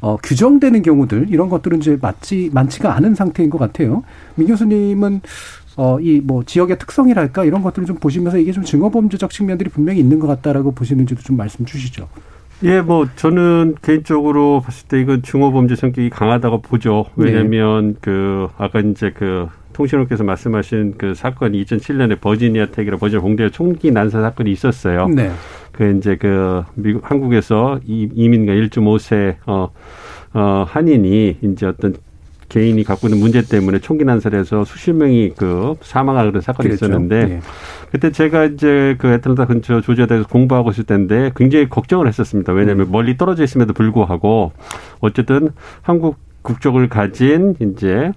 [0.00, 4.02] 어, 규정되는 경우들 이런 것들은 이제 맞지 많지가 않은 상태인 것 같아요.
[4.36, 5.22] 민 교수님은
[5.76, 10.18] 어, 이 뭐 지역의 특성이랄까 이런 것들을 좀 보시면서 이게 좀 증오범죄적 측면들이 분명히 있는
[10.18, 12.08] 것 같다라고 보시는지도 좀 말씀 주시죠.
[12.64, 17.04] 예, 뭐 저는 개인적으로 봤을 때 이건 중호범죄 성격이 강하다고 보죠.
[17.14, 17.98] 왜냐하면 네.
[18.00, 24.22] 그 아까 이제 그 통신원께서 말씀하신 그 사건이 2007년에 버지니아 택이라 버지니아 공대 총기 난사
[24.22, 25.08] 사건이 있었어요.
[25.08, 25.30] 네.
[25.72, 29.70] 그 이제 그 미국 한국에서 이민가 1.5세 어,
[30.32, 31.94] 어 한인이 이제 어떤
[32.54, 36.86] 개인이 갖고 있는 문제 때문에 총기 난사해서 수십 명이 그 사망하는 그런 사건이 그랬죠.
[36.86, 37.40] 있었는데 네.
[37.90, 42.52] 그때 제가 이제 그 애틀란타 근처 조지아대에서 공부하고 있을 때인데 굉장히 걱정을 했었습니다.
[42.52, 42.92] 왜냐하면 음.
[42.92, 44.52] 멀리 떨어져 있음에도 불구하고
[45.00, 45.50] 어쨌든
[45.82, 48.12] 한국 국적을 가진 이제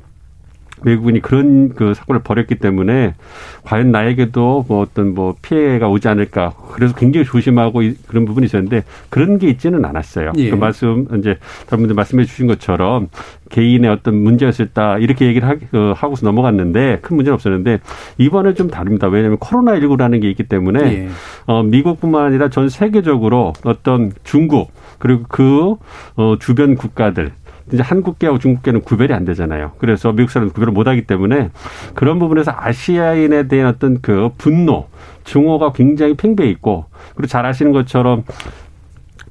[0.83, 3.15] 외국인이 그런 그 사건을 벌였기 때문에
[3.63, 9.39] 과연 나에게도 뭐 어떤 뭐 피해가 오지 않을까 그래서 굉장히 조심하고 그런 부분이 있었는데 그런
[9.39, 10.33] 게 있지는 않았어요.
[10.37, 10.49] 예.
[10.49, 11.37] 그 말씀 이제
[11.67, 13.09] 다른 분들 말씀해 주신 것처럼
[13.49, 17.79] 개인의 어떤 문제가 있었다 이렇게 얘기를 하, 어, 하고서 넘어갔는데 큰 문제는 없었는데
[18.17, 19.07] 이번에 좀 다릅니다.
[19.07, 21.09] 왜냐하면 코로나 19라는 게 있기 때문에 예.
[21.45, 25.75] 어, 미국뿐만 아니라 전 세계적으로 어떤 중국 그리고 그
[26.15, 27.31] 어, 주변 국가들
[27.71, 29.71] 이제 한국계하고 중국계는 구별이 안 되잖아요.
[29.77, 31.49] 그래서 미국 사람은 구별을 못 하기 때문에
[31.93, 34.87] 그런 부분에서 아시아인에 대한 어떤 그 분노,
[35.23, 38.23] 증오가 굉장히 팽배해 있고 그리고 잘 아시는 것처럼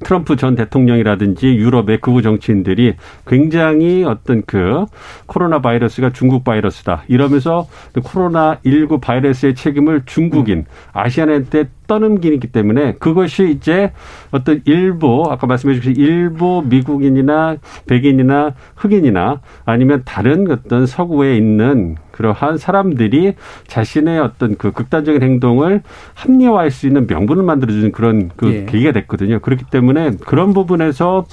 [0.07, 2.95] 트럼프 전 대통령이라든지 유럽의 극우 정치인들이
[3.27, 4.85] 굉장히 어떤 그
[5.27, 7.03] 코로나 바이러스가 중국 바이러스다.
[7.09, 13.93] 이러면서 그 코로나 19 바이러스의 책임을 중국인 아시안한테 떠넘기기 때문에 그것이 이제
[14.31, 17.57] 어떤 일부 아까 말씀해 주신 일부 미국인이나
[17.89, 23.35] 백인이나 흑인이나 아니면 다른 어떤 서구에 있는 그러한 사람들이
[23.67, 25.83] 자신의 어떤 그 극단적인 행동을
[26.15, 28.65] 합리화할 수 있는 명분을 만들어주는 그런 그 예.
[28.65, 29.39] 계기가 됐거든요.
[29.41, 31.27] 그렇기 때문에 그런 부분에서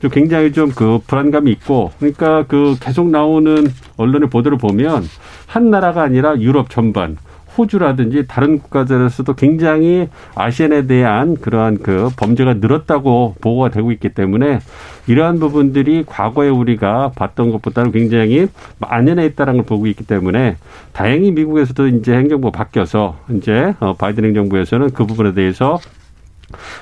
[0.00, 3.66] 좀 굉장히 좀 그 불안감이 있고 그러니까 그 계속 나오는
[3.96, 5.04] 언론의 보도를 보면
[5.46, 7.16] 한 나라가 아니라 유럽 전반
[7.60, 14.60] 호주라든지 다른 국가들에서도 굉장히 아시안에 대한 그러한 그 범죄가 늘었다고 보고가 되고 있기 때문에
[15.06, 20.56] 이러한 부분들이 과거에 우리가 봤던 것보다는 굉장히 만연해 있다는 걸 보고 있기 때문에
[20.92, 25.78] 다행히 미국에서도 이제 행정부가 바뀌어서 이제 어, 바이든 행정부에서는 그 부분에 대해서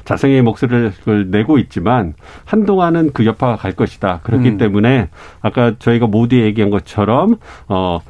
[0.04, 2.14] 자성의 목소리를 내고 있지만
[2.44, 4.20] 한동안은 그 여파가 갈 것이다.
[4.22, 4.58] 그렇기 음.
[4.58, 5.08] 때문에
[5.42, 7.36] 아까 저희가 모두 얘기한 것처럼
[7.68, 8.00] 어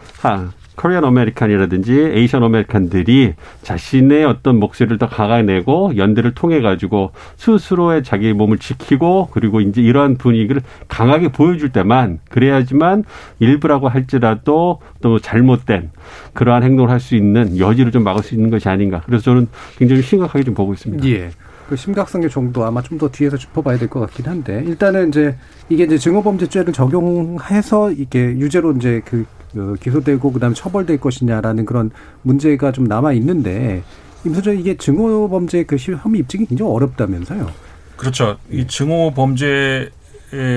[0.78, 8.32] Korean American이라든지 Asian American들이 자신의 어떤 목소리를 더 강하게 내고 연대를 통해 가지고 스스로의 자기
[8.32, 13.02] 몸을 지키고 그리고 이제 이러한 분위기를 강하게 보여줄 때만 그래야지만
[13.40, 15.90] 일부라고 할지라도 또 잘못된
[16.32, 19.02] 그러한 행동을 할 수 있는 여지를 좀 막을 수 있는 것이 아닌가.
[19.06, 19.46] 그래서 저는
[19.78, 21.06] 굉장히 심각하게 좀 보고 있습니다.
[21.08, 21.30] 예.
[21.68, 25.36] 그 심각성의 정도 아마 좀 더 뒤에서 짚어봐야 될 것 같긴 한데 일단은 이제
[25.68, 29.24] 이게 이제 증오범죄죄를 적용해서 이게 유죄로 이제 그,
[29.58, 31.90] 그 기소되고 그다음에 처벌될 것이냐라는 그런
[32.22, 33.82] 문제가 좀 남아 있는데
[34.24, 37.50] 임소장 이게 증오 범죄 그 혐의 입증이 굉장히 어렵다면서요?
[37.96, 38.36] 그렇죠.
[38.50, 39.90] 이 증오 범죄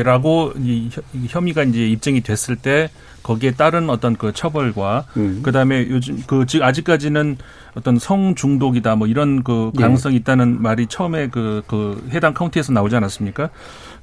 [0.03, 0.89] 라고 이
[1.29, 2.89] 혐의가 이제 입증이 됐을 때
[3.23, 5.41] 거기에 따른 어떤 그 처벌과 음.
[5.43, 7.37] 그다음에 요즘 그 즉 아직까지는
[7.75, 9.81] 어떤 성 중독이다 뭐 이런 그 예.
[9.81, 13.49] 가능성이 있다는 말이 처음에 그, 그 해당 카운티에서 나오지 않았습니까?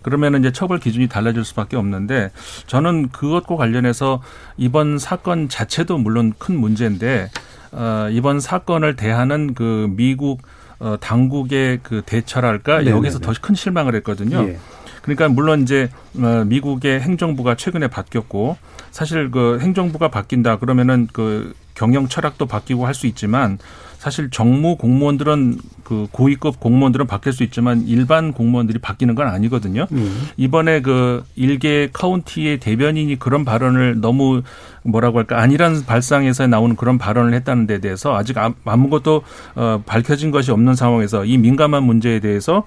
[0.03, 2.31] 그러면은 이제 처벌 기준이 달라질 수밖에 없는데
[2.67, 4.23] 저는 그것과 관련해서
[4.57, 7.31] 이번 사건 자체도 물론 큰 문제인데
[7.73, 10.41] 어 이번 사건을 대하는 그 미국
[10.79, 12.97] 어 당국의 그 대처랄까 네네네.
[12.97, 14.47] 여기서 더 큰 실망을 했거든요.
[14.49, 14.59] 예.
[15.03, 18.57] 그러니까 물론 이제 어, 미국의 행정부가 최근에 바뀌었고
[18.91, 23.59] 사실 그 행정부가 바뀐다 그러면은 그 경영 철학도 바뀌고 할 수 있지만
[23.99, 29.87] 사실 정무 공무원들은 그 고위급 공무원들은 바뀔 수 있지만 일반 공무원들이 바뀌는 건 아니거든요.
[29.91, 30.29] 음.
[30.37, 34.43] 이번에 그 일개 카운티의 대변인이 그런 발언을 너무
[34.85, 39.23] 뭐라고 할까 아니란 발상에서 나오는 그런 발언을 했다는 데 대해서 아직 아무것도
[39.57, 42.65] 어 밝혀진 것이 없는 상황에서 이 민감한 문제에 대해서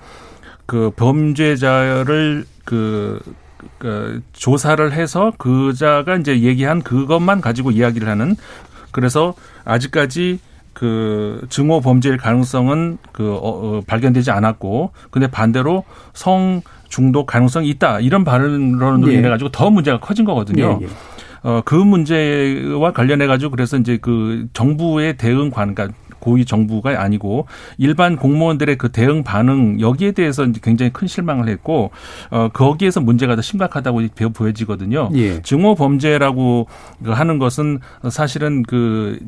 [0.66, 3.22] 그 범죄자를 그,
[3.78, 8.36] 그 조사를 해서 그자가 이제 얘기한 그것만 가지고 이야기를 하는
[8.92, 10.40] 그래서 아직까지
[10.82, 18.00] 그 증오 범죄일 가능성은 그 어, 어, 발견되지 않았고 근데 반대로 성 중독 가능성이 있다
[18.00, 19.18] 이런 발언으로 예.
[19.20, 20.80] 인해 가지고 더 문제가 커진 거거든요.
[20.82, 20.90] 예, 예.
[21.44, 28.16] 어, 그 문제와 관련해 가지고 그래서 이제 그 정부의 대응관, 그러니까 고위 정부가 아니고 일반
[28.16, 31.92] 공무원들의 그 대응 반응 여기에 대해서 굉장히 큰 실망을 했고
[32.30, 34.02] 어 거기에서 문제가 더 심각하다고
[34.34, 35.10] 보여지거든요.
[35.16, 35.42] 예.
[35.42, 36.68] 증오 범죄라고
[37.04, 37.80] 하는 것은
[38.10, 39.20] 사실은 그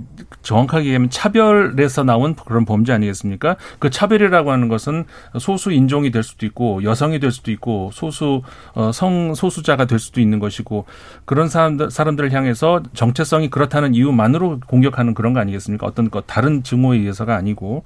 [0.42, 3.58] 정확하게 얘기하면 차별에서 나온 그런 범죄 아니겠습니까?
[3.80, 5.06] 그 차별이라고 하는 것은
[5.40, 8.42] 소수 인종이 될 수도 있고 여성이 될 수도 있고 소수
[8.74, 10.86] 어성 소수자가 될 수도 있는 것이고
[11.26, 15.88] 그런 사람들 사람들을 향해서 정체성이 그렇다는 이유만으로 공격하는 그런 거 아니겠습니까?
[15.88, 17.84] 어떤 것 다른 증오 부모에 의해서가 아니고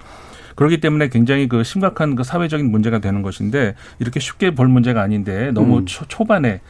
[0.56, 5.52] 그렇기 때문에 굉장히 그 심각한 그 사회적인 문제가 되는 것인데 이렇게 쉽게 볼 문제가 아닌데
[5.54, 5.86] 너무 음.
[5.86, 6.62] 초, 초반에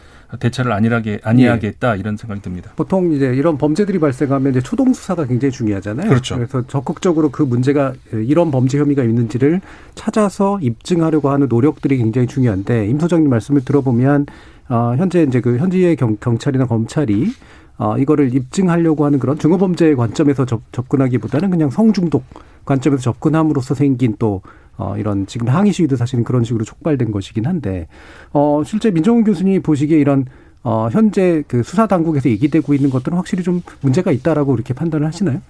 [0.41, 1.99] 대처를 안일하게 안이하겠다 예.
[1.99, 2.71] 이런 생각이 듭니다.
[2.75, 6.09] 보통 이제 이런 범죄들이 발생하면 이제 초동 수사가 굉장히 중요하잖아요.
[6.09, 6.35] 그렇죠.
[6.35, 9.61] 그래서 적극적으로 그 문제가 이런 범죄 혐의가 있는지를
[9.95, 14.25] 찾아서 입증하려고 하는 노력들이 굉장히 중요한데 임 소장님 말씀을 들어보면
[14.67, 17.31] 어 현재 이제 그 현지의 경, 경찰이나 검찰이
[17.77, 22.23] 어, 이거를 입증하려고 하는 그런 증오범죄의 관점에서 접, 접근하기보다는 그냥 성중독
[22.65, 24.41] 관점에서 접근함으로써 생긴 또
[24.77, 27.87] 어, 이런 지금 항의 시위도 사실은 그런 식으로 촉발된 것이긴 한데,
[28.31, 30.25] 어, 실제 민정훈 교수님이 보시기에 이런
[30.63, 35.41] 어, 현재 그 수사 당국에서 얘기되고 있는 것들은 확실히 좀 문제가 있다라고 이렇게 판단을 하시나요?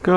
[0.00, 0.12] 그,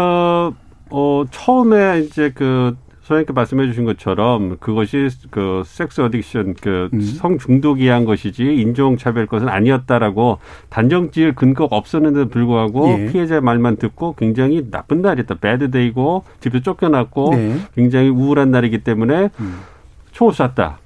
[0.90, 2.76] 어, 처음에 이제 그
[3.06, 7.00] 소장님께 말씀해 주신 것처럼 그것이 그 섹스 어딕션 그 음.
[7.00, 10.40] 성중독이 한 것이지 인종차별 것은 아니었다라고
[10.70, 13.12] 단정 지을 근거가 없었는데도 불구하고 예.
[13.12, 15.36] 피해자의 말만 듣고 굉장히 나쁜 날이었다.
[15.36, 17.58] 배드데이고 집에 쫓겨났고 네.
[17.76, 19.60] 굉장히 우울한 날이기 때문에 음.
[20.12, 20.80] 총을 쐈다.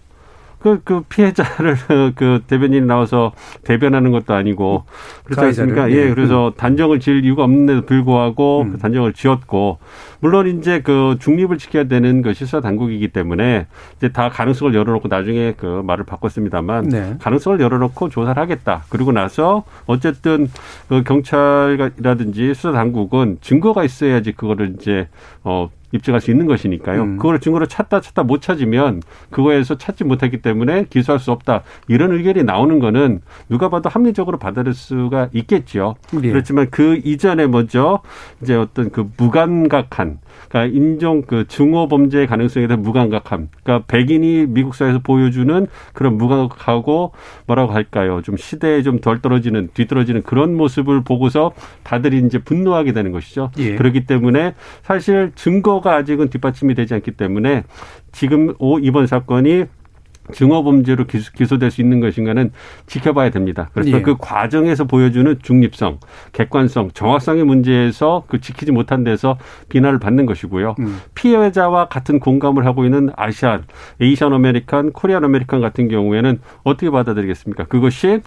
[0.60, 1.78] 그, 그 피해자를
[2.15, 3.32] 그 대변인이 나와서
[3.63, 4.84] 대변하는 것도 아니고
[5.24, 5.89] 그렇지 않습니까?
[5.91, 8.72] 예, 예, 그래서 단정을 지을 이유가 없는데도 불구하고 음.
[8.74, 9.80] 그 단정을 지었고
[10.19, 13.67] 물론 이제 그 중립을 지켜야 되는 그 수사 당국이기 때문에
[13.98, 17.15] 이제 다 가능성을 열어놓고 나중에 그 말을 바꿨습니다만 네.
[17.19, 18.84] 가능성을 열어놓고 조사를 하겠다.
[18.89, 20.50] 그리고 나서 어쨌든
[20.89, 25.08] 그 경찰이라든지 수사 당국은 증거가 있어야지 그거를 이제
[25.43, 27.02] 어 입증할 수 있는 것이니까요.
[27.02, 27.17] 음.
[27.17, 31.63] 그걸 증거로 찾다 찾다 못 찾으면 그거에서 찾지 못했기 때문에 기소할 수 없다.
[31.88, 35.95] 이런 의견이 나오는 거는 누가 봐도 합리적으로 받아들일 수가 있겠죠.
[36.23, 36.30] 예.
[36.30, 38.02] 그렇지만 그 이전에 먼저
[38.41, 40.19] 이제 어떤 그 무감각한
[40.50, 43.50] 그러니까 인종 그 증오 범죄의 가능성에 대한 무감각함.
[43.64, 47.14] 그러니까 백인이 미국 사회에서 보여주는 그런 무감각하고
[47.48, 48.22] 뭐라고 할까요?
[48.24, 53.52] 좀 시대에 좀 덜 떨어지는 뒤떨어지는 그런 모습을 보고서 다들 이제 분노하게 되는 것이죠.
[53.58, 53.76] 예.
[53.76, 57.64] 그렇기 때문에 사실 증거가 아직은 뒷받침이 되지 않기 때문에
[58.12, 59.66] 지금 이번 사건이
[60.32, 62.52] 증오범죄로 기소, 될수 있는 것인가는
[62.88, 63.70] 지켜봐야 됩니다.
[63.74, 64.02] 그래서 예.
[64.02, 66.00] 그 과정에서 보여주는 중립성,
[66.34, 69.38] 객관성, 정확성의 문제에서 그 지키지 못한 데서
[69.70, 70.76] 비난을 받는 것이고요.
[70.80, 71.00] 음.
[71.15, 73.65] 피해자와 같은 공감을 하고 있는 아시안,
[74.00, 77.65] Asian American, Korean American 같은 경우에는 어떻게 받아들이겠습니까?
[77.65, 78.22] 그것이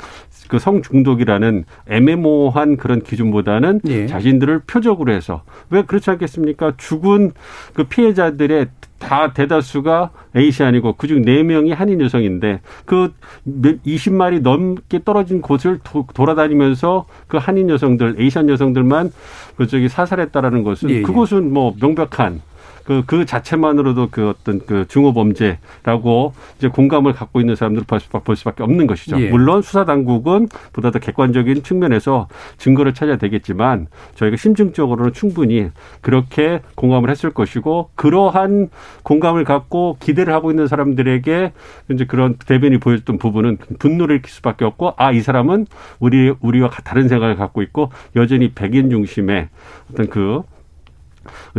[0.49, 4.07] 그 성중독이라는 애매모호한 그런 기준보다는 예.
[4.07, 6.75] 자신들을 표적으로 해서 왜 그렇지 않겠습니까?
[6.77, 7.33] 죽은
[7.75, 8.67] 그 피해자들의
[9.03, 13.13] 다 대다수가 에이시안이고 그중 4명이 한인 여성인데 그
[13.47, 19.13] 20마리 넘게 떨어진 곳을 도, 돌아다니면서 그 한인 여성들, 에이시안 여성들만
[19.57, 21.03] 그쪽이 사살했다라는 것은 예, 예.
[21.03, 22.41] 그곳은 뭐 명백한
[22.85, 28.63] 그, 그 자체만으로도 그 어떤 그 중호범죄라고 이제 공감을 갖고 있는 사람들을 볼, 볼 수밖에
[28.63, 29.21] 없는 것이죠.
[29.21, 29.29] 예.
[29.29, 37.31] 물론 수사당국은 보다 더 객관적인 측면에서 증거를 찾아야 되겠지만 저희가 심층적으로는 충분히 그렇게 공감을 했을
[37.31, 38.71] 것이고 그러한
[39.03, 41.53] 공감을 갖고 기대를 하고 있는 사람들에게
[41.91, 45.67] 이제 그런 대변이 보였던 부분은 분노를 일으킬 수밖에 없고 아, 이 사람은
[45.99, 49.49] 우리, 우리와 다른 생각을 갖고 있고 여전히 백인 중심의
[49.91, 50.43] 어떤 그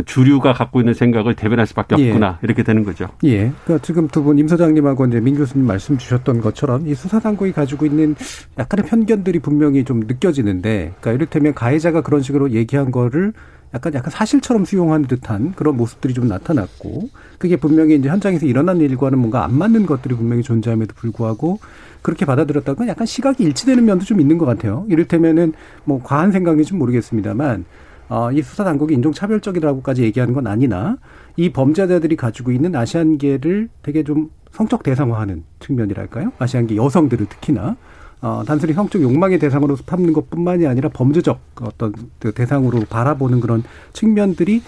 [0.06, 2.08] 주류가 갖고 있는 생각을 대변할 수밖에 예.
[2.08, 2.44] 없구나 예.
[2.44, 3.08] 이렇게 되는 거죠.
[3.24, 3.52] 예.
[3.64, 7.52] 그러니까 지금 두 분 임 소장님하고 이제 민 교수님 말씀 주셨던 것처럼 이 수사 당국이
[7.52, 8.16] 가지고 있는
[8.58, 13.32] 약간의 편견들이 분명히 좀 느껴지는데, 그러니까 이를테면 가해자가 그런 식으로 얘기한 거를
[13.74, 19.18] 약간 약간 사실처럼 수용하는 듯한 그런 모습들이 좀 나타났고, 그게 분명히 이제 현장에서 일어난 일과는
[19.18, 21.58] 뭔가 안 맞는 것들이 분명히 존재함에도 불구하고
[22.02, 24.86] 그렇게 받아들였다는 건 약간 시각이 일치되는 면도 좀 있는 것 같아요.
[24.88, 27.64] 이를테면은 뭐 과한 생각인지 모르겠습니다만
[28.08, 30.98] 어, 이 수사 당국이 인종차별적이라고까지 얘기하는 건 아니나
[31.36, 36.32] 이 범죄자들이 가지고 있는 아시안계를 되게 좀 성적 대상화하는 측면이랄까요?
[36.38, 37.76] 아시안계 여성들을 특히나
[38.20, 43.62] 어, 단순히 성적 욕망의 대상으로 삼는 것뿐만이 아니라 범죄적 어떤 그 대상으로 바라보는 그런
[43.92, 44.62] 측면들이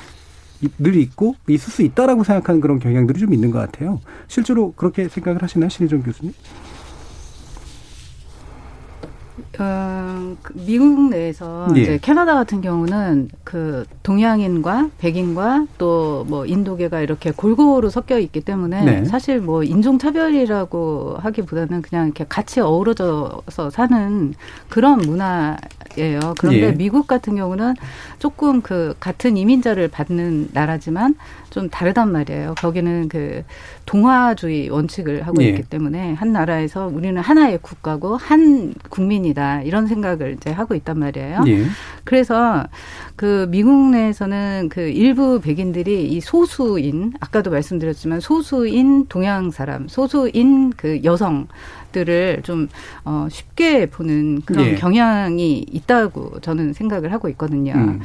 [0.78, 4.00] 늘 있고 있을 수 있다라고 생각하는 그런 경향들이 좀 있는 것 같아요.
[4.26, 6.34] 실제로 그렇게 생각을 하시나요, 신희정 교수님?
[9.62, 11.80] 어, 그 미국 내에서 예.
[11.80, 18.84] 이제 캐나다 같은 경우는 그 동양인과 백인과 또 뭐 인도계가 이렇게 골고루 섞여 있기 때문에
[18.84, 19.04] 네.
[19.04, 24.34] 사실 뭐 인종 차별이라고 하기보다는 그냥 이렇게 같이 어우러져서 사는
[24.68, 26.34] 그런 문화예요.
[26.38, 26.72] 그런데 예.
[26.72, 27.74] 미국 같은 경우는
[28.18, 31.14] 조금 그 같은 이민자를 받는 나라지만
[31.56, 32.54] 좀 다르단 말이에요.
[32.58, 33.42] 거기는 그
[33.86, 35.48] 동화주의 원칙을 하고 예.
[35.48, 41.44] 있기 때문에 한 나라에서 우리는 하나의 국가고 한 국민이다 이런 생각을 이제 하고 있단 말이에요.
[41.46, 41.64] 예.
[42.04, 42.66] 그래서
[43.16, 51.00] 그 미국 내에서는 그 일부 백인들이 이 소수인 아까도 말씀드렸지만 소수인 동양 사람, 소수인 그
[51.04, 51.48] 여성
[51.92, 52.68] 들을 좀
[53.06, 54.74] 어, 쉽게 보는 그런 예.
[54.74, 57.72] 경향이 있다고 저는 생각을 하고 있거든요.
[57.72, 58.00] 음.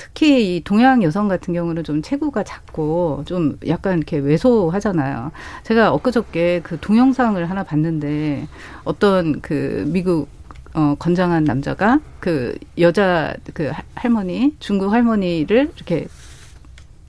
[0.00, 5.30] 특히 이 동양 여성 같은 경우는 좀 체구가 작고 좀 약간 이렇게 왜소하잖아요.
[5.62, 8.48] 제가 엊그저께 그 동영상을 하나 봤는데
[8.84, 10.28] 어떤 그 미국
[10.72, 16.06] 어, 건장한 남자가 그 여자 그 할머니, 중국 할머니를 이렇게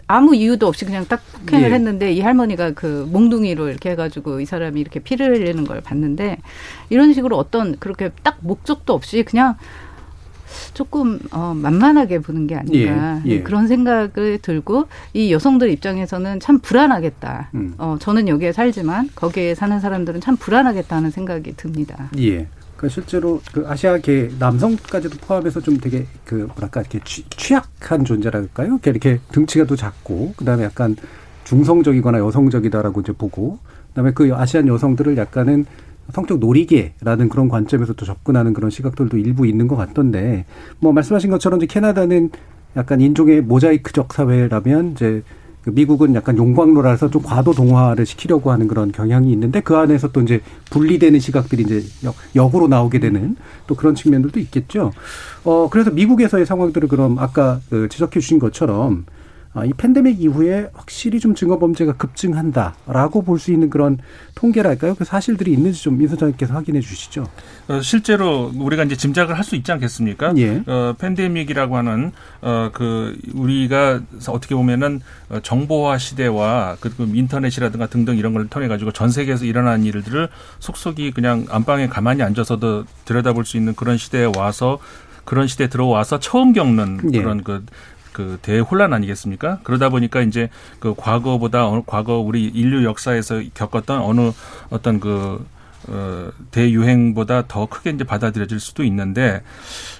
[0.08, 1.74] 아무 이유도 없이 그냥 딱 폭행을 예.
[1.76, 6.40] 했는데 이 할머니가 그 몽둥이로 이렇게 해가지고 이 사람이 이렇게 피를 흘리는 걸 봤는데
[6.90, 9.56] 이런 식으로 어떤 그렇게 딱 목적도 없이 그냥
[10.74, 13.42] 조금 어, 만만하게 보는 게 아닌가 예, 예.
[13.42, 17.50] 그런 생각을 들고 이 여성들 입장에서는 참 불안하겠다.
[17.56, 17.74] 음.
[17.78, 22.10] 어, 저는 여기에 살지만 거기에 사는 사람들은 참 불안하겠다는 생각이 듭니다.
[22.18, 22.48] 예.
[22.82, 28.80] 그 실제로 그 아시아계 남성까지도 포함해서 좀 되게 그 뭐랄까 이렇게 취, 취약한 존재랄까요?
[28.84, 30.96] 이렇게 등치가 또 작고 그다음에 약간
[31.44, 33.60] 중성적이거나 여성적이다라고 이제 보고
[33.90, 35.66] 그다음에 그 아시안 여성들을 약간은
[36.14, 40.46] 성적 놀이개라는 그런 관점에서 또 접근하는 그런 시각들도 일부 있는 것 같던데
[40.80, 42.30] 뭐 말씀하신 것처럼 이제 캐나다는
[42.76, 45.24] 약간 인종의 모자이크적 사회라면 이제
[45.64, 50.22] 그 미국은 약간 용광로라서 좀 과도 동화를 시키려고 하는 그런 경향이 있는데 그 안에서 또
[50.22, 51.84] 이제 분리되는 시각들이 이제
[52.36, 53.36] 역, 으로 나오게 되는
[53.68, 54.92] 또 그런 측면들도 있겠죠.
[55.44, 59.21] 어 그래서 미국에서의 상황들을 그럼 아까 그 지적해 주신 것처럼 아,
[59.66, 63.98] 이 팬데믹 이후에 확실히 좀 증거 범죄가 급증한다라고 볼 수 있는 그런
[64.36, 64.96] 통계랄까요?
[64.96, 67.28] 그 사실들이 있는지 좀 민소장님께서 확인해 주시죠.
[67.68, 70.34] 어, 실제로 우리가 이제 짐작을 할 수 있지 않겠습니까?
[70.38, 70.64] 예.
[70.68, 72.12] 어, 팬데믹이라고 하는
[72.42, 78.92] 어, 그 우리가 어떻게 보면은 어, 정보화 시대와 그 인터넷이라든가 등등 이런 걸 통해 가지고
[78.92, 84.80] 전 세계에서 일어나는 일들을 속속이 그냥 안방에 가만히 앉아서도 들여다볼 수 있는 그런 시대에 와서
[85.26, 87.20] 그런 시대에 들어와서 처음 겪는 예.
[87.20, 87.66] 그런 그
[88.12, 89.60] 그 대혼란 아니겠습니까?
[89.64, 94.32] 그러다 보니까 이제 그 과거보다 어, 과거 우리 인류 역사에서 겪었던 어느
[94.70, 95.46] 어떤 그
[95.88, 99.42] 어, 대유행보다 더 크게 이제 받아들여질 수도 있는데,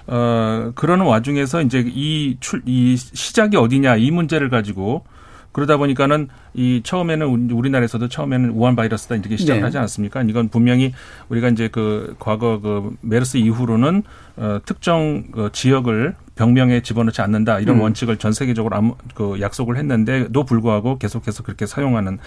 [0.06, 5.04] 어, 그러는 와중에서 이제 이 출, 이 시작이 어디냐 이 문제를 가지고
[5.52, 9.64] 그러다 보니까는 이 처음에는 우리나라에서도 처음에는 우한 바이러스다 이렇게 시작을 네.
[9.64, 10.22] 하지 않았습니까?
[10.22, 10.92] 이건 분명히
[11.28, 14.02] 우리가 이제 그 과거 그 메르스 이후로는
[14.36, 17.82] 어 특정 그 지역을 병명에 집어넣지 않는다 이런 음.
[17.82, 22.18] 원칙을 전 세계적으로 아무 그 약속을 했는데도 불구하고 계속해서 그렇게 사용하는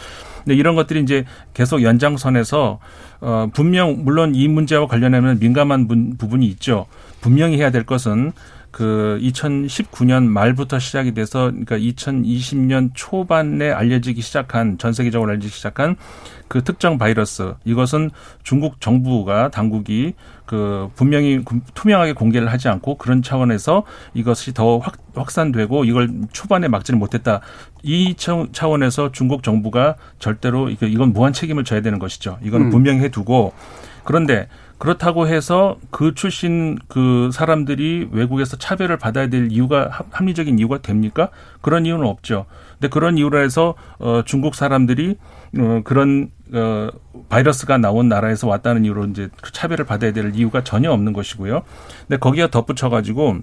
[0.43, 2.79] 근데 이런 것들이 이제 계속 연장선에서
[3.21, 5.87] 어 분명 물론 이 문제와 관련해는 민감한
[6.17, 6.85] 부분이 있죠.
[7.21, 8.33] 분명히 해야 될 것은
[8.75, 15.95] 그 2019년 말부터 시작이 돼서 그러니까 2020년 초반에 알려지기 시작한 전 세계적으로 알려지기 시작한
[16.49, 18.11] 그 특정 바이러스 이것은
[18.43, 21.41] 중국 정부가 당국이 그 분명히
[21.73, 23.83] 투명하게 공개를 하지 않고 그런 차원에서
[24.13, 27.39] 이것이 더 확, 확산되고 이걸 초반에 막지는 못했다.
[27.81, 28.15] 이
[28.51, 32.39] 차원에서 중국 정부가 절대로 이건 무한 책임을 져야 되는 것이죠.
[32.43, 32.69] 이건 음.
[32.71, 33.53] 분명히 해두고
[34.03, 41.29] 그런데 그렇다고 해서 그 출신 그 사람들이 외국에서 차별을 받아야 될 이유가 합리적인 이유가 됩니까?
[41.61, 42.45] 그런 이유는 없죠.
[42.73, 45.17] 근데 그런 이유로 해서 어 중국 사람들이
[45.57, 46.89] 어 그런 어
[47.29, 51.63] 바이러스가 나온 나라에서 왔다는 이유로 이제 그 차별을 받아야 될 이유가 전혀 없는 것이고요.
[52.07, 53.37] 근데 거기에 덧붙여 가지고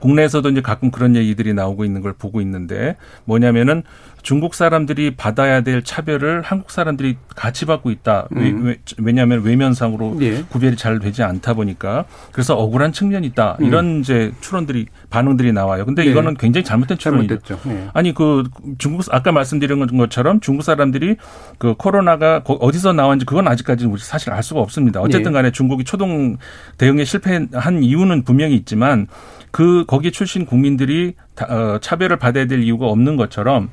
[0.00, 3.82] 국내에서도 이제 가끔 그런 얘기들이 나오고 있는 걸 보고 있는데 뭐냐면은
[4.22, 8.28] 중국 사람들이 받아야 될 차별을 한국 사람들이 같이 받고 있다.
[8.32, 8.76] 음.
[8.98, 10.42] 왜, 냐하면 외면상으로 예.
[10.44, 13.56] 구별이 잘 되지 않다 보니까 그래서 억울한 측면이 있다.
[13.60, 13.66] 음.
[13.66, 15.84] 이런 이제 추론들이 반응들이 나와요.
[15.84, 16.10] 근데 예.
[16.10, 17.58] 이거는 굉장히 잘못된 추론이죠.
[17.66, 17.88] 예.
[17.92, 18.44] 아니 그
[18.78, 21.16] 중국 아까 말씀드린 것처럼 중국 사람들이
[21.58, 25.00] 그 코로나가 어디서 나왔는지 그건 아직까지는 우리 사실 알 수가 없습니다.
[25.00, 25.34] 어쨌든 예.
[25.34, 26.36] 간에 중국이 초동
[26.78, 29.08] 대응에 실패한 이유는 분명히 있지만
[29.50, 31.14] 그 거기 출신 국민들이
[31.48, 33.70] 어, 차별을 받아야 될 이유가 없는 것처럼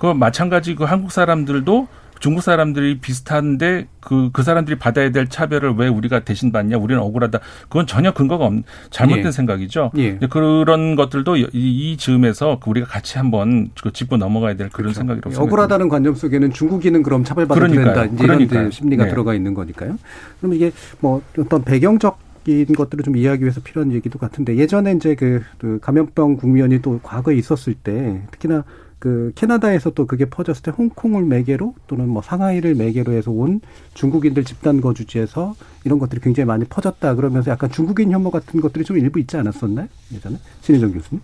[0.00, 1.86] 그 마찬가지 그 한국 사람들도
[2.20, 6.76] 중국 사람들이 비슷한데 그, 그 사람들이 받아야 될 차별을 왜 우리가 대신 받냐?
[6.76, 7.38] 우리는 억울하다.
[7.68, 9.30] 그건 전혀 근거가 없는 잘못된 예.
[9.30, 9.90] 생각이죠.
[9.96, 10.18] 예.
[10.28, 14.98] 그런 것들도 이, 이 즈음에서 우리가 같이 한번 그 짚고 넘어가야 될 그런 그렇죠.
[14.98, 15.42] 생각이라고 생각합니다.
[15.42, 18.04] 억울하다는 관점 속에는 중국인은 그럼 차별받아야 된다.
[18.04, 19.10] 이제 이런 심리가 네.
[19.10, 19.98] 들어가 있는 거니까요.
[20.40, 25.14] 그럼 이게 뭐 어떤 배경적 구체적인 것들을 좀 이해하기 위해서 필요한 얘기도 같은데 예전에 이제
[25.14, 28.64] 그, 그 감염병 국면이 또 과거에 있었을 때 특히나
[29.00, 33.62] 그 캐나다에서 또 그게 퍼졌을 때 홍콩을 매개로 또는 뭐 상하이를 매개로 해서 온
[33.94, 38.98] 중국인들 집단 거주지에서 이런 것들이 굉장히 많이 퍼졌다 그러면서 약간 중국인 혐오 같은 것들이 좀
[38.98, 39.88] 일부 있지 않았었나요?
[40.12, 41.22] 예전에 신혜정 교수님?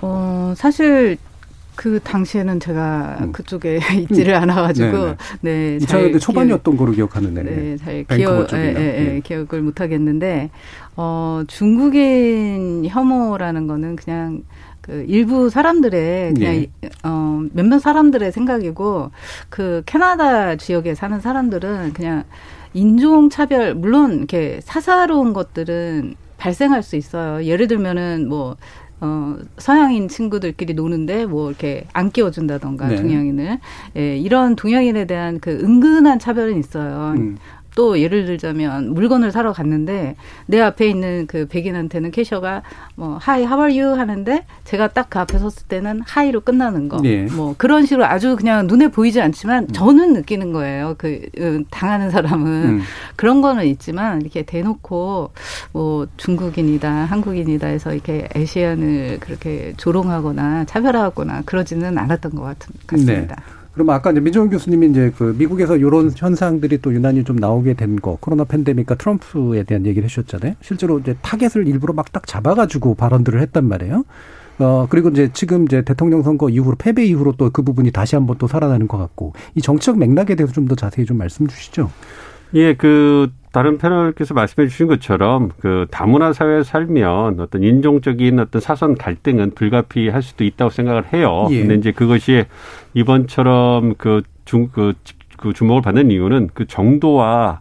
[0.00, 1.18] 어 사실
[1.76, 3.32] 그 당시에는 제가 음.
[3.32, 3.78] 그쪽에
[4.10, 4.42] 있지를 음.
[4.42, 10.48] 않아가지고 네 2000년대 초반이었던 거로 기억하는데 네, 잘 기억 예, 예, 예, 기억을 못 하겠는데
[10.96, 14.44] 어 중국인 혐오라는 거는 그냥
[14.84, 16.90] 그 일부 사람들의 그냥 네.
[17.04, 19.10] 어 몇몇 사람들의 생각이고
[19.48, 22.24] 그 캐나다 지역에 사는 사람들은 그냥
[22.74, 27.44] 인종 차별 물론 이렇게 사사로운 것들은 발생할 수 있어요.
[27.46, 28.56] 예를 들면은 뭐
[29.00, 32.96] 어, 서양인 친구들끼리 노는데 뭐 이렇게 안 끼워준다던가 네.
[32.96, 33.58] 동양인을
[33.96, 37.14] 예, 이런 동양인에 대한 그 은근한 차별은 있어요.
[37.16, 37.38] 음.
[37.74, 40.16] 또 예를 들자면 물건을 사러 갔는데
[40.46, 42.62] 내 앞에 있는 그 백인한테는 캐셔가
[42.96, 47.00] 뭐 hi how are 하는데 제가 딱 그 앞에 섰을 때는 hi로 끝나는 거.
[47.00, 47.26] 네.
[47.26, 49.68] 뭐 그런 식으로 아주 그냥 눈에 보이지 않지만 음.
[49.68, 50.96] 저는 느끼는 거예요.
[50.98, 52.80] 그 음, 당하는 사람은 음.
[53.14, 55.30] 그런 거는 있지만 이렇게 대놓고
[55.70, 62.56] 뭐 중국인이다, 한국인이다 해서 이렇게 아시안을 그렇게 조롱하거나 차별하거나 그러지는 않았던 것 같,
[62.88, 63.36] 같습니다.
[63.36, 63.63] 네.
[63.74, 67.96] 그럼 아까 이제 민정훈 교수님이 이제 그 미국에서 이런 현상들이 또 유난히 좀 나오게 된
[67.96, 70.54] 거, 코로나 팬데믹과 트럼프에 대한 얘기를 해주셨잖아요.
[70.60, 74.04] 실제로 이제 타겟을 일부러 막 딱 잡아가지고 발언들을 했단 말이에요.
[74.60, 78.38] 어, 그리고 이제 지금 이제 대통령 선거 이후로 패배 이후로 또 그 부분이 다시 한번
[78.38, 81.90] 또 살아나는 것 같고 이 정치적 맥락에 대해서 좀 더 자세히 좀 말씀 주시죠.
[82.54, 88.96] 예, 그 다른 패널께서 말씀해 주신 것처럼 그 다문화 사회에 살면 어떤 인종적인 어떤 사선
[88.96, 91.46] 갈등은 불가피할 수도 있다고 생각을 해요.
[91.52, 91.60] 예.
[91.60, 92.46] 근데 이제 그것이
[92.94, 94.94] 이번처럼 그 중, 그,
[95.38, 97.60] 그 주목을 받는 이유는 그 정도와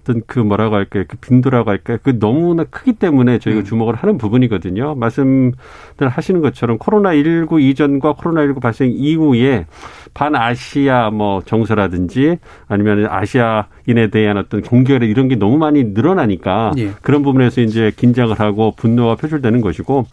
[0.00, 1.04] 어떤 그 뭐라고 할까요?
[1.06, 1.98] 그 빈도라고 할까요?
[2.02, 3.64] 그 너무나 크기 때문에 저희가 음.
[3.64, 4.96] 주목을 하는 부분이거든요.
[4.96, 9.66] 말씀들 하시는 것처럼 코로나19 이전과 코로나19 발생 이후에
[10.14, 16.90] 반아시아 뭐 정서라든지 아니면 아시아인에 대한 어떤 공격 이런 게 너무 많이 늘어나니까 예.
[17.02, 20.06] 그런 부분에서 이제 긴장을 하고 분노가 표출되는 것이고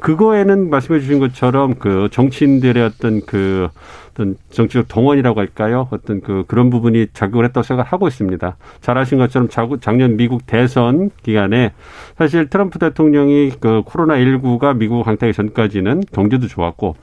[0.00, 3.68] 그거에는 말씀해 주신 것처럼 그 정치인들의 어떤 그
[4.10, 5.88] 어떤 정치적 동원이라고 할까요?
[5.90, 8.56] 어떤 그 그런 부분이 작용을 했다고 생각하고 있습니다.
[8.80, 9.48] 잘 아신 것처럼
[9.80, 11.72] 작년 미국 대선 기간에
[12.16, 16.96] 사실 트럼프 대통령이 그 코로나19가 미국 강타기 전까지는 경제도 좋았고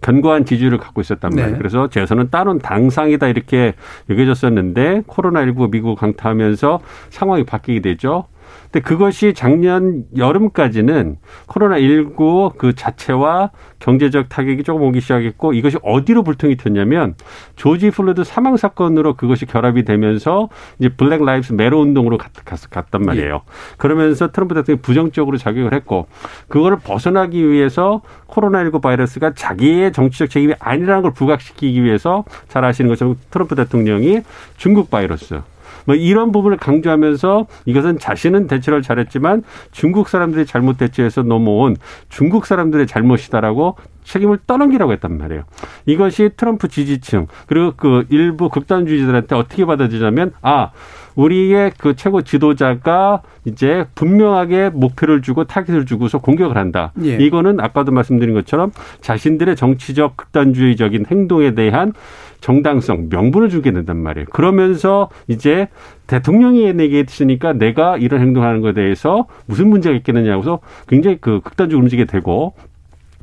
[0.00, 1.52] 견고한 지지율을 갖고 있었단 말이에요.
[1.52, 1.58] 네.
[1.58, 3.74] 그래서 재선은 따논 당상이다 이렇게
[4.08, 6.80] 여겨졌었는데 코로나19 미국 강타하면서
[7.10, 8.26] 상황이 바뀌게 되죠.
[8.64, 16.56] 근데 그것이 작년 여름까지는 코로나19 그 자체와 경제적 타격이 조금 오기 시작했고 이것이 어디로 불똥이
[16.56, 17.14] 튀었냐면
[17.56, 23.02] 조지 플로드 사망 사건으로 그것이 결합이 되면서 이제 Black Lives Matter 운동으로 갔, 갔, 단
[23.02, 23.34] 말이에요.
[23.34, 23.40] 예.
[23.76, 26.06] 그러면서 트럼프 대통령이 부정적으로 작용을 했고
[26.48, 33.16] 그거를 벗어나기 위해서 코로나19 바이러스가 자기의 정치적 책임이 아니라는 걸 부각시키기 위해서 잘 아시는 것처럼
[33.30, 34.20] 트럼프 대통령이
[34.56, 35.40] 중국 바이러스
[35.88, 41.76] 뭐 이런 부분을 강조하면서 이것은 자신은 대처를 잘했지만 중국 사람들이 잘못 대처해서 넘어온
[42.10, 43.76] 중국 사람들의 잘못이다라고
[44.08, 45.44] 책임을 떠넘기라고 했단 말이에요.
[45.86, 50.70] 이것이 트럼프 지지층 그리고 그 일부 극단주의자들한테 어떻게 받아들이냐면 아
[51.14, 56.92] 우리의 그 최고 지도자가 이제 분명하게 목표를 주고 타깃을 주고서 공격을 한다.
[57.02, 57.16] 예.
[57.16, 61.92] 이거는 아까도 말씀드린 것처럼 자신들의 정치적 극단주의적인 행동에 대한
[62.40, 64.26] 정당성, 명분을 주게 된단 말이에요.
[64.30, 65.68] 그러면서 이제
[66.06, 72.54] 대통령이 얘기했으니까 내가 이런 행동하는 것에 대해서 무슨 문제가 있겠느냐고서 굉장히 그 극단적으로 움직이게 되고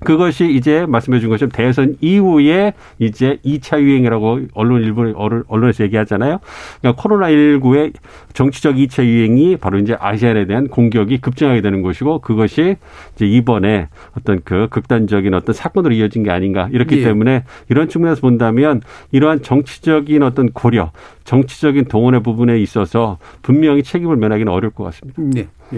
[0.04, 5.14] 그것이 이제 말씀해 준 것처럼 대선 이후에 이제 2차 유행이라고 언론 일부
[5.48, 6.40] 언론에서 얘기하잖아요.
[6.82, 7.94] 그러니까 코로나19의
[8.34, 12.76] 정치적 2차 유행이 바로 이제 아시안에 대한 공격이 급증하게 되는 것이고 그것이
[13.16, 13.88] 이제 이번에
[14.18, 17.04] 어떤 그 극단적인 어떤 사건으로 이어진 게 아닌가 이렇기 예.
[17.04, 18.82] 때문에 이런 측면에서 본다면
[19.12, 20.92] 이러한 정치적인 어떤 고려,
[21.24, 25.22] 정치적인 동원의 부분에 있어서 분명히 책임을 면하기는 어려울 것 같습니다.
[25.22, 25.48] 네.
[25.74, 25.78] 예,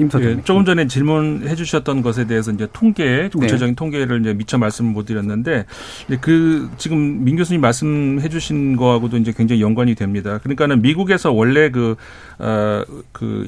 [0.00, 0.30] 임사장.
[0.30, 3.74] 예, 조금 전에 질문해 주셨던 것에 대해서 이제 통계, 구체적인 네.
[3.74, 5.66] 통계를 이제 미처 말씀을 못 드렸는데,
[6.22, 10.38] 그 지금 민 교수님 말씀해 주신 거하고도 이제 굉장히 연관이 됩니다.
[10.38, 11.96] 그러니까는 미국에서 원래 그,
[12.38, 13.46] 어, 그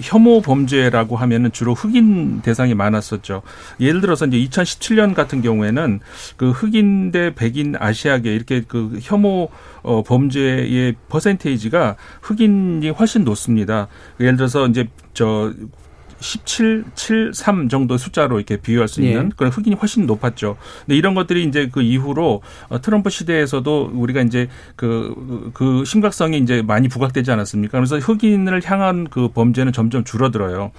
[0.00, 3.42] 혐오 범죄라고 하면은 주로 흑인 대상이 많았었죠.
[3.80, 6.00] 예를 들어서 이제 2017년 같은 경우에는
[6.36, 9.50] 그 흑인 대 백인 아시아계 이렇게 그 혐오
[9.82, 13.88] 어, 범죄의 퍼센테이지가 흑인이 훨씬 높습니다.
[14.20, 15.52] 예를 들어서 이제 저
[16.22, 19.30] 1773 정도 숫자로 이렇게 비유할 수 있는 예.
[19.36, 20.56] 그런 흑인이 훨씬 높았죠.
[20.86, 26.62] 근데 이런 것들이 이제 그 이후로 어, 트럼프 시대에서도 우리가 이제 그, 그 심각성이 이제
[26.62, 27.78] 많이 부각되지 않았습니까?
[27.78, 30.70] 그래서 흑인을 향한 그 범죄는 점점 줄어들어요.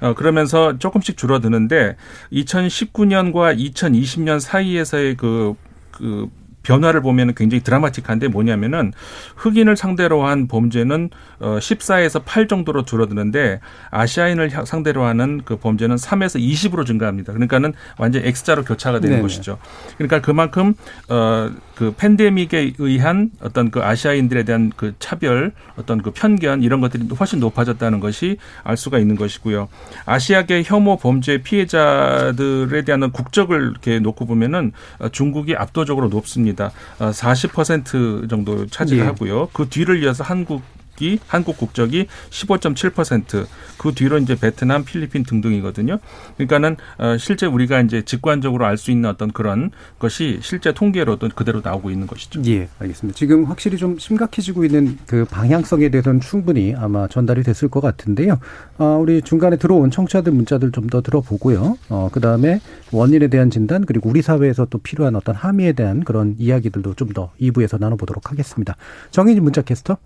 [0.00, 1.96] 어, 그러면서 조금씩 줄어드는데
[2.32, 5.54] 2019년과 2020년 사이에서의 그,
[5.90, 6.28] 그
[6.62, 8.92] 변화를 보면 굉장히 드라마틱한데 뭐냐면은
[9.36, 16.40] 흑인을 상대로 한 범죄는 어 14에서 8 정도로 줄어드는데 아시아인을 상대로 하는 그 범죄는 3에서
[16.40, 17.32] 20으로 증가합니다.
[17.32, 19.22] 그러니까는 완전 X자로 교차가 되는 네네.
[19.22, 19.58] 것이죠.
[19.96, 20.74] 그러니까 그만큼
[21.08, 27.06] 어 그 팬데믹에 의한 어떤 그 아시아인들에 대한 그 차별, 어떤 그 편견 이런 것들이
[27.18, 29.68] 훨씬 높아졌다는 것이 알 수가 있는 것이고요.
[30.04, 34.72] 아시아계 혐오 범죄 피해자들에 대한 국적을 이렇게 놓고 보면은
[35.12, 36.48] 중국이 압도적으로 높습니다.
[36.48, 36.72] 있습니다.
[36.98, 39.42] 40% 어, 정도 차지하고요.
[39.42, 39.46] 예.
[39.52, 40.62] 그 뒤를 이어서 한국
[40.98, 45.98] 국적이 한국 국적이 15.7%그 뒤로 이제 베트남, 필리핀 등등이거든요.
[46.36, 51.60] 그러니까는 어, 실제 우리가 이제 직관적으로 알 수 있는 어떤 그런 것이 실제 통계로도 그대로
[51.64, 52.40] 나오고 있는 것이죠.
[52.46, 53.16] 예, 알겠습니다.
[53.16, 58.38] 지금 확실히 좀 심각해지고 있는 그 방향성에 대해서는 충분히 아마 전달이 됐을 것 같은데요.
[58.78, 61.76] 어, 우리 중간에 들어온 청취자들 문자들 좀 더 들어보고요.
[61.90, 62.60] 어, 그 다음에
[62.92, 67.30] 원인에 대한 진단 그리고 우리 사회에서 또 필요한 어떤 함의에 대한 그런 이야기들도 좀 더
[67.40, 68.76] 2부에서 나눠보도록 하겠습니다.
[69.10, 69.96] 정인진 문자 캐스터.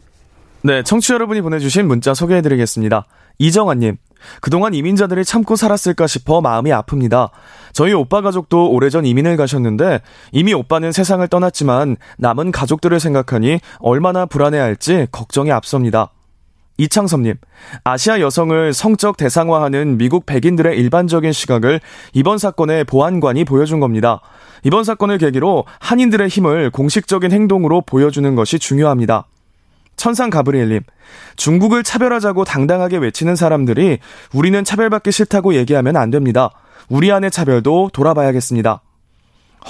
[0.64, 3.06] 네, 청취자 여러분이 보내주신 문자 소개해드리겠습니다.
[3.38, 3.96] 이정환님,
[4.40, 7.30] 그동안 이민자들이 참고 살았을까 싶어 마음이 아픕니다.
[7.72, 10.00] 저희 오빠 가족도 오래전 이민을 가셨는데
[10.30, 16.12] 이미 오빠는 세상을 떠났지만 남은 가족들을 생각하니 얼마나 불안해할지 걱정이 앞섭니다.
[16.78, 17.34] 이창섭님,
[17.82, 21.80] 아시아 여성을 성적 대상화하는 미국 백인들의 일반적인 시각을
[22.12, 24.20] 이번 사건의 보안관이 보여준 겁니다.
[24.62, 29.26] 이번 사건을 계기로 한인들의 힘을 공식적인 행동으로 보여주는 것이 중요합니다.
[30.02, 30.80] 천상 가브리엘님,
[31.36, 34.00] 중국을 차별하자고 당당하게 외치는 사람들이
[34.34, 36.50] 우리는 차별받기 싫다고 얘기하면 안 됩니다.
[36.88, 38.82] 우리 안의 차별도 돌아봐야겠습니다.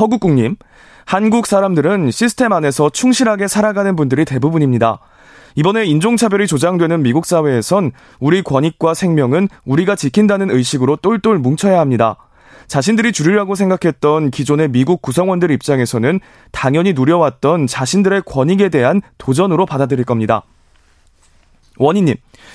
[0.01, 0.57] 허국국님,
[1.05, 5.01] 한국 사람들은 시스템 안에서 충실하게 살아가는 분들이 대부분입니다.
[5.55, 12.17] 이번에 인종차별이 조장되는 미국 사회에선 우리 권익과 생명은 우리가 지킨다는 의식으로 똘똘 뭉쳐야 합니다.
[12.73, 16.21] 자신들이 주류라고 생각했던 기존의 미국 구성원들 입장에서는
[16.53, 20.43] 당연히 누려왔던 자신들의 권익에 대한 도전으로 받아들일 겁니다.
[21.77, 22.15] 원희님,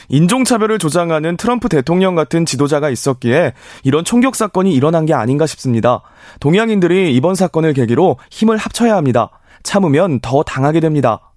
[0.09, 3.53] 인종차별을 조장하는 트럼프 대통령 같은 지도자가 있었기에
[3.83, 6.01] 이런 총격 사건이 일어난 게 아닌가 싶습니다.
[6.39, 9.29] 동양인들이 이번 사건을 계기로 힘을 합쳐야 합니다.
[9.61, 11.31] 참으면 더 당하게 됩니다.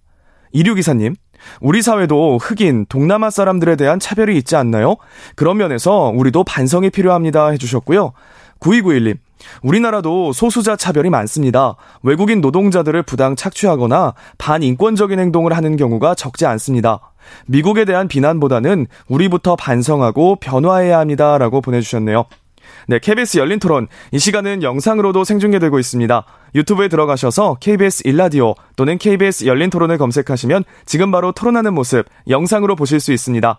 [0.52, 1.16] 이류기사님,
[1.60, 4.96] 우리 사회도 흑인, 동남아 사람들에 대한 차별이 있지 않나요?
[5.36, 8.14] 그런 면에서 우리도 반성이 필요합니다 해주셨고요.
[8.60, 9.18] 9291님.
[9.62, 11.76] 우리나라도 소수자 차별이 많습니다.
[12.02, 17.12] 외국인 노동자들을 부당 착취하거나 반인권적인 행동을 하는 경우가 적지 않습니다.
[17.46, 22.26] 미국에 대한 비난보다는 우리부터 반성하고 변화해야 합니다 라고 보내주셨네요.
[22.86, 23.88] 네, KBS 열린 토론.
[24.12, 26.24] 이 시간은 영상으로도 생중계되고 있습니다.
[26.54, 33.00] 유튜브에 들어가셔서 KBS 일라디오 또는 KBS 열린 토론을 검색하시면 지금 바로 토론하는 모습 영상으로 보실
[33.00, 33.58] 수 있습니다.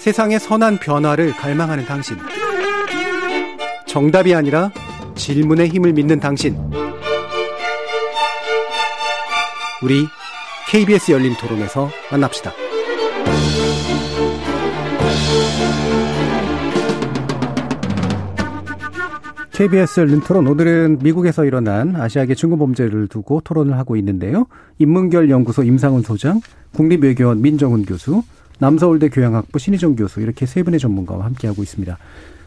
[0.00, 2.16] 세상의 선한 변화를 갈망하는 당신.
[3.86, 4.70] 정답이 아니라
[5.14, 6.56] 질문의 힘을 믿는 당신.
[9.82, 10.06] 우리
[10.70, 12.50] KBS 열린 토론에서 만납시다.
[19.52, 24.46] KBS 열린 토론 오늘은 미국에서 일어난 아시아계 중국 범죄를 두고 토론을 하고 있는데요.
[24.78, 26.40] 인문결 연구소 임상훈 소장,
[26.72, 28.22] 국립외교원 민정훈 교수,
[28.60, 31.98] 남서울대 교양학부 신희정 교수 이렇게 세 분의 전문가와 함께하고 있습니다.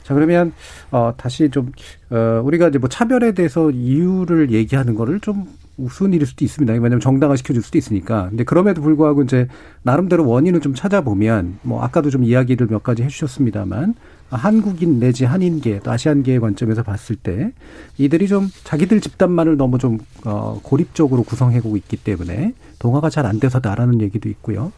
[0.03, 0.53] 자 그러면
[0.91, 1.71] 어 다시 좀
[2.09, 5.47] 어 우리가 이제 뭐 차별에 대해서 이유를 얘기하는 거를 좀
[5.77, 6.71] 우스운 일일 수도 있습니다.
[6.73, 8.29] 왜냐하면 정당화 시켜줄 수도 있으니까.
[8.29, 9.47] 근데 그럼에도 불구하고 이제
[9.81, 13.95] 나름대로 원인을 좀 찾아보면 뭐 아까도 좀 이야기를 몇 가지 해주셨습니다만
[14.29, 17.51] 한국인 내지 한인계 또 아시안계의 관점에서 봤을 때
[17.97, 24.01] 이들이 좀 자기들 집단만을 너무 좀 어, 고립적으로 구성해오고 있기 때문에 동화가 잘 안 돼서다라는
[24.01, 24.71] 얘기도 있고요.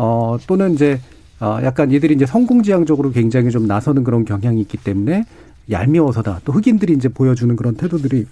[0.00, 0.98] 어, 또는 이제
[1.40, 5.24] 어, 약간 이들이 이제 성공지향적으로 굉장히 좀 나서는 그런 경향이 있기 때문에
[5.70, 6.40] 얄미워서다.
[6.46, 8.26] 또 흑인들이 이제 보여주는 그런 태도들이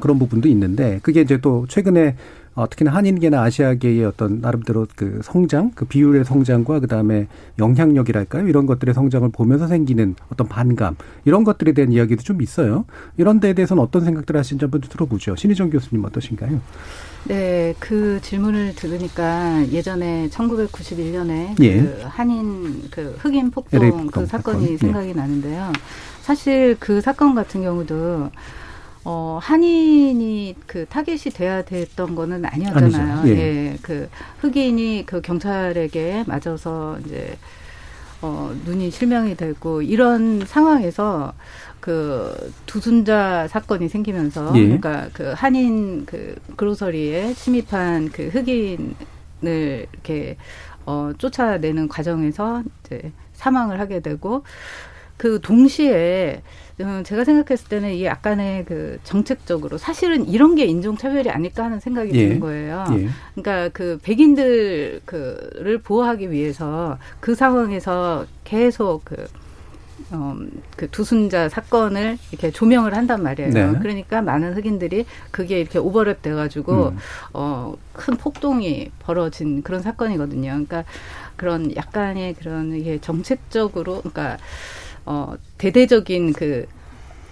[0.00, 2.16] 그런 부분도 있는데 그게 이제 또 최근에
[2.54, 7.26] 어, 특히나 한인계나 아시아계의 어떤 나름대로 그 성장, 그 비율의 성장과 그 다음에
[7.58, 8.46] 영향력이랄까요?
[8.46, 12.84] 이런 것들의 성장을 보면서 생기는 어떤 반감, 이런 것들에 대한 이야기도 좀 있어요.
[13.16, 15.34] 이런 데에 대해서는 어떤 생각들 하시는지 한번 들어보죠.
[15.36, 16.60] 신희정 교수님 어떠신가요?
[17.26, 21.80] 네, 그 질문을 들으니까 예전에 1991년에 예.
[21.82, 24.72] 그 한인 그 흑인 폭동 그 폭동 사건이 사건.
[24.72, 24.76] 예.
[24.76, 25.72] 생각이 나는데요.
[26.20, 28.30] 사실 그 사건 같은 경우도
[29.04, 33.18] 어, 한인이 그 타겟이 돼야 됐던 거는 아니었잖아요.
[33.18, 33.34] 아니죠.
[33.34, 33.38] 예.
[33.38, 33.78] 예.
[33.82, 34.08] 그
[34.40, 37.36] 흑인이 그 경찰에게 맞아서 이제
[38.22, 41.34] 어, 눈이 실명이 되고 이런 상황에서
[41.80, 44.62] 그 두순자 사건이 생기면서 예.
[44.62, 48.94] 그러니까 그 한인 그 그로서리에 침입한 그 흑인을
[49.92, 50.38] 이렇게
[50.86, 54.44] 어, 쫓아내는 과정에서 이제 사망을 하게 되고
[55.18, 61.64] 그 동시에 음, 제가 생각했을 때는 이게 약간의 그 정책적으로 사실은 이런 게 인종차별이 아닐까
[61.64, 62.28] 하는 생각이 예.
[62.28, 62.84] 드는 거예요.
[62.92, 63.08] 예.
[63.34, 69.26] 그러니까 그 백인들 그를 보호하기 위해서 그 상황에서 계속 그
[70.10, 70.36] 어,
[70.76, 73.50] 그 두순자 사건을 이렇게 조명을 한단 말이에요.
[73.50, 73.78] 네.
[73.80, 76.98] 그러니까 많은 흑인들이 그게 이렇게 오버랩 돼가지고 음.
[77.32, 80.50] 어, 큰 폭동이 벌어진 그런 사건이거든요.
[80.50, 80.84] 그러니까
[81.36, 84.38] 그런 약간의 그런 이게 정책적으로 그러니까
[85.06, 86.66] 어, 대대적인 그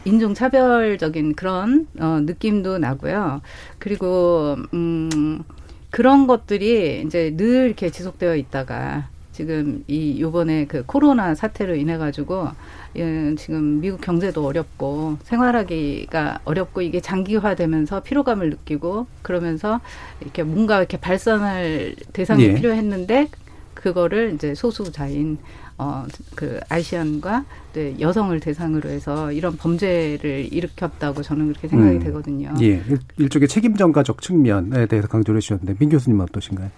[0.04, 3.40] 인종 차별적인 그런 어, 느낌도 나고요.
[3.78, 5.42] 그리고 음
[5.90, 12.48] 그런 것들이 이제 늘 이렇게 지속되어 있다가 지금 이 요번에 그 코로나 사태로 인해 가지고
[12.96, 19.80] 예, 지금 미국 경제도 어렵고 생활하기가 어렵고 이게 장기화되면서 피로감을 느끼고 그러면서
[20.20, 22.54] 이렇게 뭔가 이렇게 발산할 대상이 예.
[22.54, 23.28] 필요했는데
[23.74, 25.38] 그거를 이제 소수자인
[25.78, 26.04] 어
[26.34, 32.00] 그 아시안과 네, 여성을 대상으로 해서 이런 범죄를 일으켰다고 저는 그렇게 생각이 음.
[32.00, 32.52] 되거든요.
[32.60, 32.66] 예.
[32.66, 36.70] 일- 일종의 책임 전가적 측면에 대해서 강조를 해주셨는데 민 교수님 어떠신가요?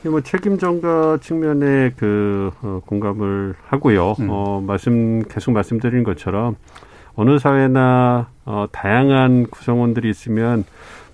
[0.00, 4.14] 이게 뭐 책임 전가 측면에 그 어, 공감을 하고요.
[4.20, 4.26] 음.
[4.30, 6.56] 어, 말씀 계속 말씀드린 것처럼
[7.14, 10.64] 어느 사회나 어, 다양한 구성원들이 있으면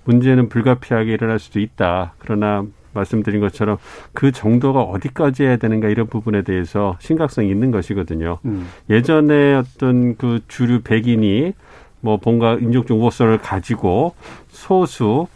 [0.03, 2.13] 문제는 불가피하게 일어날 수도 있다.
[2.19, 2.63] 그러나
[2.95, 3.77] 말씀드린 것처럼
[4.13, 8.39] 그 정도가 어디까지 해야 되는가 이런 부분에 대해서 심각성이 있는 것이거든요.
[8.45, 8.67] 음.
[8.89, 11.53] 예전에 어떤 그 주류 백인이
[12.01, 14.15] 뭐 뭔가 인종적 우호성을 가지고
[14.47, 15.27] 소수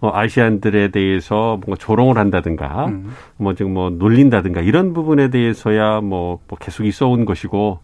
[0.00, 3.12] 어, 아시안들에 대해서 뭔가 조롱을 한다든가 음.
[3.36, 7.78] 뭐 지금 뭐 놀린다든가 이런 부분에 대해서야 뭐, 뭐 계속 있어 온 것이고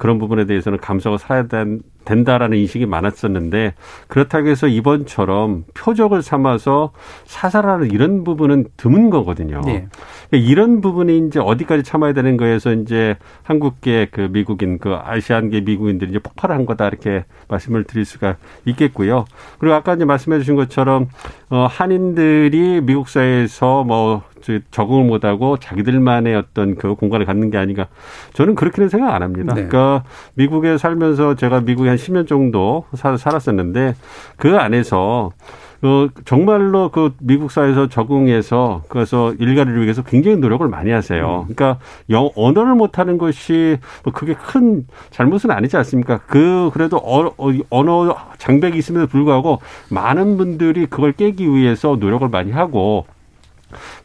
[0.00, 3.74] 그런 부분에 대해서는 감수하고 살아야 된- 된다라는 인식이 많았었는데
[4.08, 6.92] 그렇다고 해서 이번처럼 표적을 삼아서
[7.26, 9.60] 사살하는 이런 부분은 드문 거거든요.
[9.68, 9.86] 예.
[10.30, 16.10] 그러니까 이런 부분이 이제 어디까지 참아야 되는 거에서 이제 한국계 그 미국인 그 아시안계 미국인들이
[16.10, 19.26] 이제 폭발한 거다 이렇게 말씀을 드릴 수가 있겠고요.
[19.58, 21.08] 그리고 아까 이제 말씀해 주신 것처럼
[21.50, 24.29] 어 한인들이 미국 사회에서 뭐 저-
[24.70, 27.86] 적응을 못하고 자기들만의 어떤 그 공간을 갖는 게 아닌가
[28.32, 29.54] 저는 그렇게는 생각 안 합니다.
[29.54, 29.66] 네.
[29.66, 33.94] 그러니까 미국에 살면서 제가 미국에 한 10년 정도 살- 살았었는데
[34.36, 35.30] 그 안에서
[35.82, 41.46] 어, 정말로 그 미국 사회에서 적응해서 그래서 일가를 위해서 굉장히 노력을 많이 하세요.
[41.48, 41.78] 그러니까
[42.10, 46.18] 영 언어를 못하는 것이 뭐 그게 큰 잘못은 아니지 않습니까?
[46.26, 52.52] 그 그래도 어, 어, 언어 장벽이 있음에도 불구하고 많은 분들이 그걸 깨기 위해서 노력을 많이
[52.52, 53.06] 하고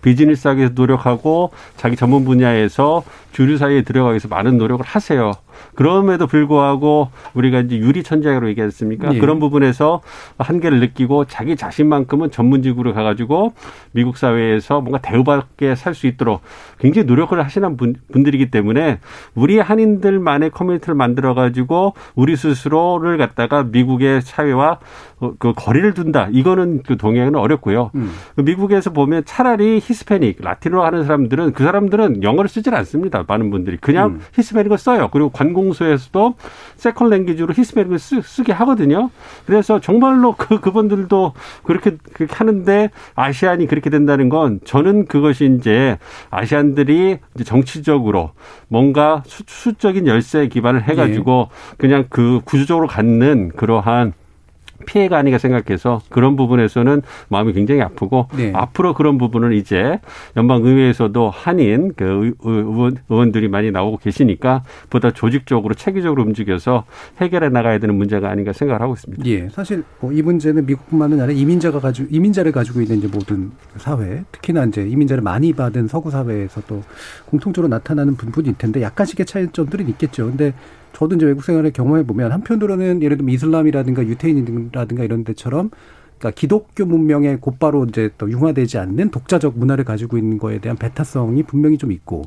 [0.02, 5.32] 비즈니스 하기 위해서 노력하고 자기 전문 분야에서 주류 사회에 들어가기 위해서 많은 노력을 하세요.
[5.74, 9.16] 그럼에도 불구하고 우리가 이제 유리 천장으로 얘기했습니까?
[9.16, 9.20] 예.
[9.20, 10.02] 그런 부분에서
[10.38, 13.54] 한계를 느끼고 자기 자신만큼은 전문직으로 가가지고
[13.92, 16.42] 미국 사회에서 뭔가 대우받게 살 수 있도록
[16.78, 19.00] 굉장히 노력을 하시는 분, 분들이기 때문에
[19.34, 24.80] 우리 한인들만의 커뮤니티를 만들어가지고 우리 스스로를 갖다가 미국의 사회와
[25.22, 26.28] 어, 그 거리를 둔다.
[26.32, 27.92] 이거는 그 동의하기는 어렵고요.
[27.96, 28.12] 음.
[28.36, 33.24] 그 미국에서 보면 차라리 히스패닉, 라틴어 하는 사람들은 그 사람들은 영어를 쓰질 않습니다.
[33.26, 34.20] 많은 분들이 그냥 음.
[34.34, 35.08] 히스패닉을 써요.
[35.14, 36.36] 그리고 관 공서에서도
[36.76, 39.10] second language로 히스패닉을 쓰, 쓰게 하거든요.
[39.46, 41.34] 그래서 정말로 그 그분들도
[41.64, 45.98] 그렇게 그렇게 하는데 아시안이 그렇게 된다는 건 저는 그것이 이제
[46.30, 48.32] 아시안들이 이제 정치적으로
[48.68, 54.14] 뭔가 수, 수적인 열쇠에 기반을 해가지고 그냥 그 구조적으로 갖는 그러한
[54.86, 58.52] 피해가 아니가 생각해서 그런 부분에서는 마음이 굉장히 아프고 네.
[58.56, 60.00] 앞으로 그런 부분은 이제
[60.38, 66.86] 연방의회에서도 한인 그 의- 의원, 의원들이 많이 나오고 계시니까 보다 조직적으로 체계적으로 움직여서
[67.22, 69.26] 해결해 나가야 되는 문제가 아닌가 생각을 하고 있습니다.
[69.26, 74.24] 예, 사실 뭐 이 문제는 미국뿐만은 아니라 이민자가 가지고 이민자를 가지고 있는 이제 모든 사회,
[74.32, 76.84] 특히나 이제 이민자를 많이 받은 서구 사회에서 또
[77.26, 80.28] 공통적으로 나타나는 부분일 텐데 약간씩의 차이점들은 있겠죠.
[80.28, 80.54] 근데
[80.96, 85.70] 저도 이제 외국 생활을 경험해 보면 한편으로는 예를 들면 이슬람이라든가 유태인이라든가 이런 데처럼
[86.18, 91.44] 그러니까 기독교 문명에 곧바로 이제 또 융화되지 않는 독자적 문화를 가지고 있는 거에 대한 배타성이
[91.44, 92.24] 분명히 좀 있고,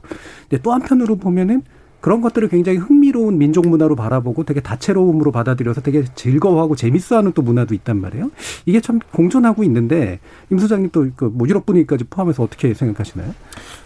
[0.49, 1.63] 근데 또 한편으로 보면은
[2.01, 7.75] 그런 것들을 굉장히 흥미로운 민족 문화로 바라보고 되게 다채로움으로 받아들여서 되게 즐거워하고 재밌어하는 또 문화도
[7.75, 8.31] 있단 말이에요.
[8.67, 10.21] 이게 참 공존하고 있는데
[10.51, 13.35] 임 소장님 또그뭐 유럽 분위기까지 포함해서 어떻게 생각하시나요?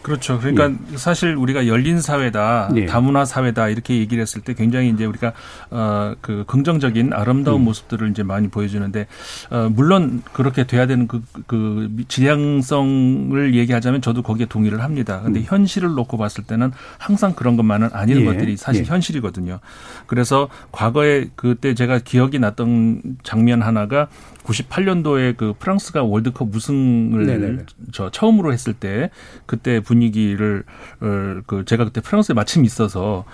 [0.02, 0.38] 그렇죠.
[0.38, 0.96] 그러니까 예.
[0.96, 2.86] 사실 우리가 열린 사회다, 예.
[2.86, 5.32] 다문화 사회다 이렇게 얘기를 했을 때 굉장히 이제 우리가
[5.70, 7.64] 어그 긍정적인 아름다운 음.
[7.64, 9.06] 모습들을 이제 많이 보여주는데
[9.50, 15.20] 어 물론 그렇게 돼야 되는 그, 그 지향성을 얘기하자면 저도 거기에 동의를 합니다.
[15.22, 15.44] 근데 음.
[15.46, 18.24] 현실을 놓고 봤을 때는 항상 그런 것만은 아닌 예.
[18.24, 18.88] 것들이 사실 예.
[18.88, 19.60] 현실이거든요.
[20.06, 24.08] 그래서 과거에 그때 제가 기억이 났던 장면 하나가
[24.44, 27.64] 98년도에 그 프랑스가 월드컵 우승을 네네네.
[27.92, 29.10] 저 처음으로 했을 때
[29.46, 30.64] 그때 분위기를
[31.00, 33.24] 어그 제가 그때 프랑스에 마침 있어서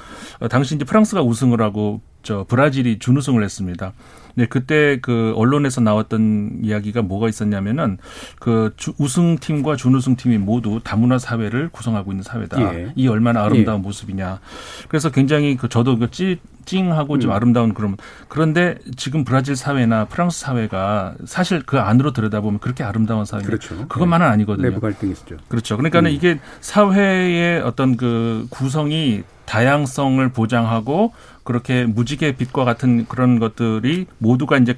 [0.40, 3.94] 어, 당시 이제 프랑스가 우승을 하고 저 브라질이 준우승을 했습니다.
[4.34, 7.96] 네, 그때 그 언론에서 나왔던 이야기가 뭐가 있었냐면은
[8.38, 12.60] 그 주, 우승팀과 준우승팀이 모두 다문화 사회를 구성하고 있는 사회다.
[12.60, 12.92] 예.
[12.96, 13.82] 이 얼마나 아름다운 예.
[13.82, 14.40] 모습이냐.
[14.88, 17.34] 그래서 굉장히 그 저도 그 찌, 찡하고 좀 음.
[17.34, 17.96] 아름다운 그런
[18.28, 23.88] 그런데 지금 브라질 사회나 프랑스 사회가 사실 그 안으로 들여다보면 그렇게 아름다운 사회 그렇죠.
[23.88, 24.32] 그것만은 네.
[24.32, 24.68] 아니거든요.
[24.68, 25.38] 내부 갈등이 있죠.
[25.48, 25.78] 그렇죠.
[25.78, 26.14] 그러니까는 음.
[26.14, 31.14] 이게 사회의 어떤 그 구성이 다양성을 보장하고
[31.48, 34.74] 그렇게 무지개 빛과 같은 그런 것들이 모두가 이제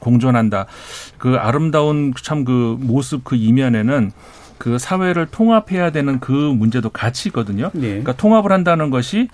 [0.00, 0.66] 공존한다.
[1.16, 4.12] 그 아름다운 참 그 모습 그 이면에는
[4.60, 7.70] 그 사회를 통합해야 되는 그 문제도 같이 있거든요.
[7.72, 7.88] 네.
[7.88, 9.28] 그러니까 통합을 한다는 것이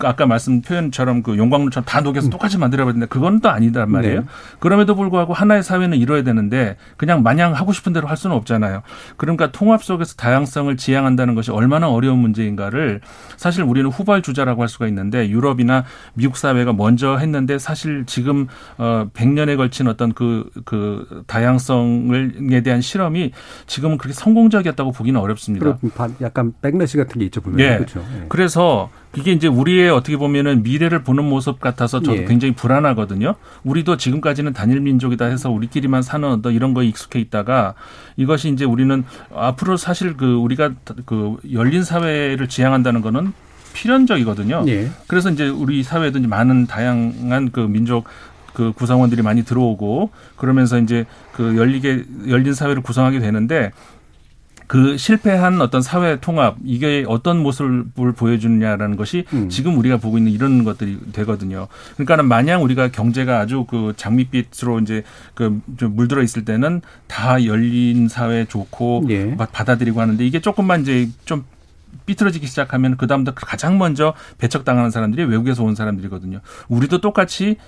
[0.00, 2.30] 아까 말씀 표현처럼 그 용광로처럼 다 녹여서 음.
[2.30, 3.06] 똑같이 만들어버린다.
[3.06, 4.20] 그건 또 아니단 말이에요.
[4.22, 4.26] 네.
[4.58, 8.82] 그럼에도 불구하고 하나의 사회는 이뤄야 되는데 그냥 마냥 하고 싶은 대로 할 수는 없잖아요.
[9.16, 13.02] 그러니까 통합 속에서 다양성을 지향한다는 것이 얼마나 어려운 문제인가를
[13.36, 19.56] 사실 우리는 후발주자라고 할 수가 있는데 유럽이나 미국 사회가 먼저 했는데 사실 지금 어 100년에
[19.56, 23.30] 걸친 어떤 그, 그 다양성에 대한 실험이
[23.68, 25.78] 지금은 그렇게 성공적이 생겼다고 보기는 어렵습니다.
[26.20, 27.60] 약간 백래시 같은 게 있죠 보면.
[27.60, 27.76] 예.
[27.76, 28.00] 그렇죠.
[28.00, 28.26] 예.
[28.28, 32.24] 그래서 이게 이제 우리의 어떻게 보면은 미래를 보는 모습 같아서 저도 예.
[32.24, 33.34] 굉장히 불안하거든요.
[33.64, 37.74] 우리도 지금까지는 단일 민족이다 해서 우리끼리만 사는 어떤 이런 거에 익숙해 있다가
[38.16, 39.04] 이것이 이제 우리는
[39.34, 40.72] 앞으로 사실 그 우리가
[41.06, 43.32] 그 열린 사회를 지향한다는 거는
[43.74, 44.64] 필연적이거든요.
[44.68, 44.90] 예.
[45.06, 48.04] 그래서 이제 우리 사회에도 이제 많은 다양한 그 민족
[48.52, 53.72] 그 구성원들이 많이 들어오고 그러면서 이제 그 열리게 열린 사회를 구성하게 되는데
[54.72, 59.50] 그 실패한 어떤 사회 통합 이게 어떤 모습을 보여주느냐라는 것이 음.
[59.50, 61.68] 지금 우리가 보고 있는 이런 것들이 되거든요.
[61.96, 65.02] 그러니까는 마냥 우리가 경제가 아주 그 장밋빛으로 이제
[65.34, 69.36] 그좀 물들어 있을 때는 다 열린 사회 좋고 예.
[69.36, 71.44] 받아들이고 하는데 이게 조금만 이제 좀
[72.06, 76.40] 삐뚤어지기 시작하면 그다음부터 가장 먼저 배척당하는 사람들이 외국에서 온 사람들이거든요.
[76.68, 77.58] 우리도 똑같이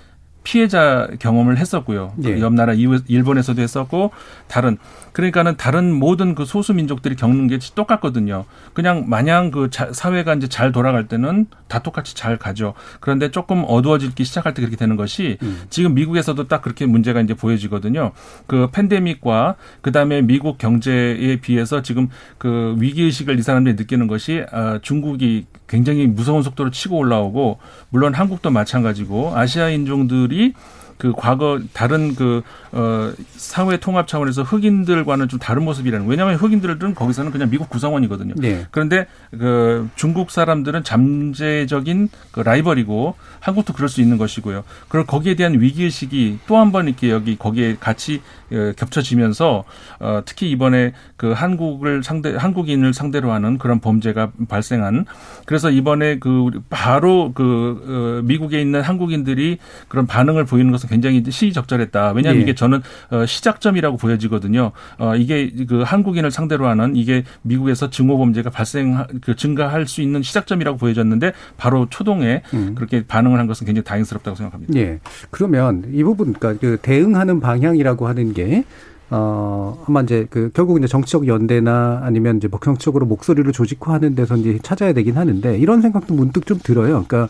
[0.44, 2.12] 피해자 경험을 했었고요.
[2.24, 2.38] 예.
[2.40, 4.12] 옆 나라 일본에서도 했었고
[4.46, 4.76] 다른
[5.12, 8.44] 그러니까는 다른 모든 그 소수 민족들이 겪는 게 똑같거든요.
[8.74, 12.74] 그냥 마냥 그 사회가 이제 잘 돌아갈 때는 다 똑같이 잘 가죠.
[13.00, 15.62] 그런데 조금 어두워지기 시작할 때 그렇게 되는 것이 음.
[15.70, 18.12] 지금 미국에서도 딱 그렇게 문제가 이제 보여지거든요.
[18.46, 24.78] 그 팬데믹과 그다음에 미국 경제에 비해서 지금 그 위기 의식을 이 사람들이 느끼는 것이 아,
[24.82, 27.58] 중국이 굉장히 무서운 속도로 치고 올라오고
[27.90, 30.54] 물론 한국도 마찬가지고 아시아 인종들이
[30.98, 32.42] 그 과거 다른 그
[32.72, 36.06] 어, 사회 통합 차원에서 흑인들과는 좀 다른 모습이라는.
[36.06, 38.34] 왜냐하면 흑인들은 거기서는 그냥 미국 구성원이거든요.
[38.36, 38.66] 네.
[38.70, 44.64] 그런데 그 중국 사람들은 잠재적인 그 라이벌이고 한국도 그럴 수 있는 것이고요.
[44.88, 48.20] 그리고 거기에 대한 위기 의식이 또 한 번 이렇게 여기 거기에 같이
[48.52, 49.64] 어, 겹쳐지면서
[50.00, 55.04] 어, 특히 이번에 그 한국을 상대 한국인을 상대로 하는 그런 범죄가 발생한
[55.46, 62.12] 그래서 이번에 그 바로 그 어, 미국에 있는 한국인들이 그런 반응을 보이는 것은 굉장히 시적절했다.
[62.12, 62.42] 왜냐하면 예.
[62.42, 64.72] 이게 저는 어, 시작점이라고 보여지거든요.
[64.98, 70.22] 어, 이게 그 한국인을 상대로 하는 이게 미국에서 증오 범죄가 발생 그 증가할 수 있는
[70.22, 72.74] 시작점이라고 보여졌는데 바로 초동에 음.
[72.74, 74.74] 그렇게 반응을 한 것은 굉장히 다행스럽다고 생각합니다.
[74.76, 75.00] 예.
[75.30, 78.64] 그러면 이 부분 그러니까 그 대응하는 방향이라고 하는 게
[79.10, 84.58] 어, 아마 이제 그 결국 이제 정치적 연대나 아니면 이제 목형적으로 목소리를 조직화하는 데서 이제
[84.62, 87.04] 찾아야 되긴 하는데 이런 생각도 문득 좀 들어요.
[87.06, 87.28] 그러니까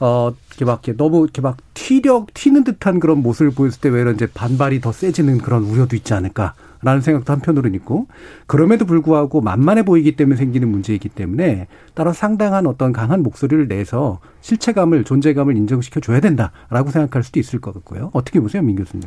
[0.00, 4.10] 어, 이렇게 막 이렇게 너무 이렇게 막 튀력 튀는 듯한 그런 모습을 보였을 때 외로
[4.10, 8.06] 이제 반발이 더 세지는 그런 우려도 있지 않을까라는 생각도 한편으로는 있고
[8.46, 15.04] 그럼에도 불구하고 만만해 보이기 때문에 생기는 문제이기 때문에 따라 상당한 어떤 강한 목소리를 내서 실체감을
[15.04, 18.10] 존재감을 인정시켜 줘야 된다라고 생각할 수도 있을 것 같고요.
[18.14, 19.06] 어떻게 보세요, 민 교수님?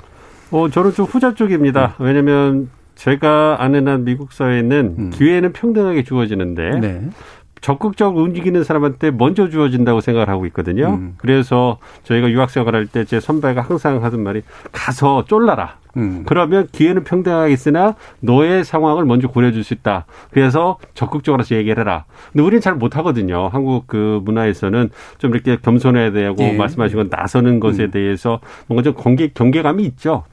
[0.52, 1.96] 어, 저는 좀 후자 쪽입니다.
[1.98, 2.06] 네.
[2.06, 5.10] 왜냐면 제가 아는 한 미국 사회는 음.
[5.10, 7.10] 기회는 평등하게 주어지는데 네.
[7.64, 10.90] 적극적으로 움직이는 사람한테 먼저 주어진다고 생각을 하고 있거든요.
[10.96, 11.14] 음.
[11.18, 14.42] 그래서 저희가 유학생활 할 때 제 선배가 항상 하던 말이
[14.74, 15.78] 가서 쫄라라.
[15.96, 16.24] 음.
[16.26, 20.06] 그러면 기회는 평등하게 있으나 너의 상황을 먼저 고려해 줄 수 있다.
[20.32, 22.04] 그래서 적극적으로 얘기를 해라.
[22.34, 23.48] 근데 우리는 잘 못하거든요.
[23.48, 26.58] 한국 그 문화에서는 좀 이렇게 겸손해야 되고 예.
[26.58, 27.92] 말씀하신 건 나서는 것에 음.
[27.92, 30.26] 대해서 뭔가 좀 경계, 경계감이 있죠.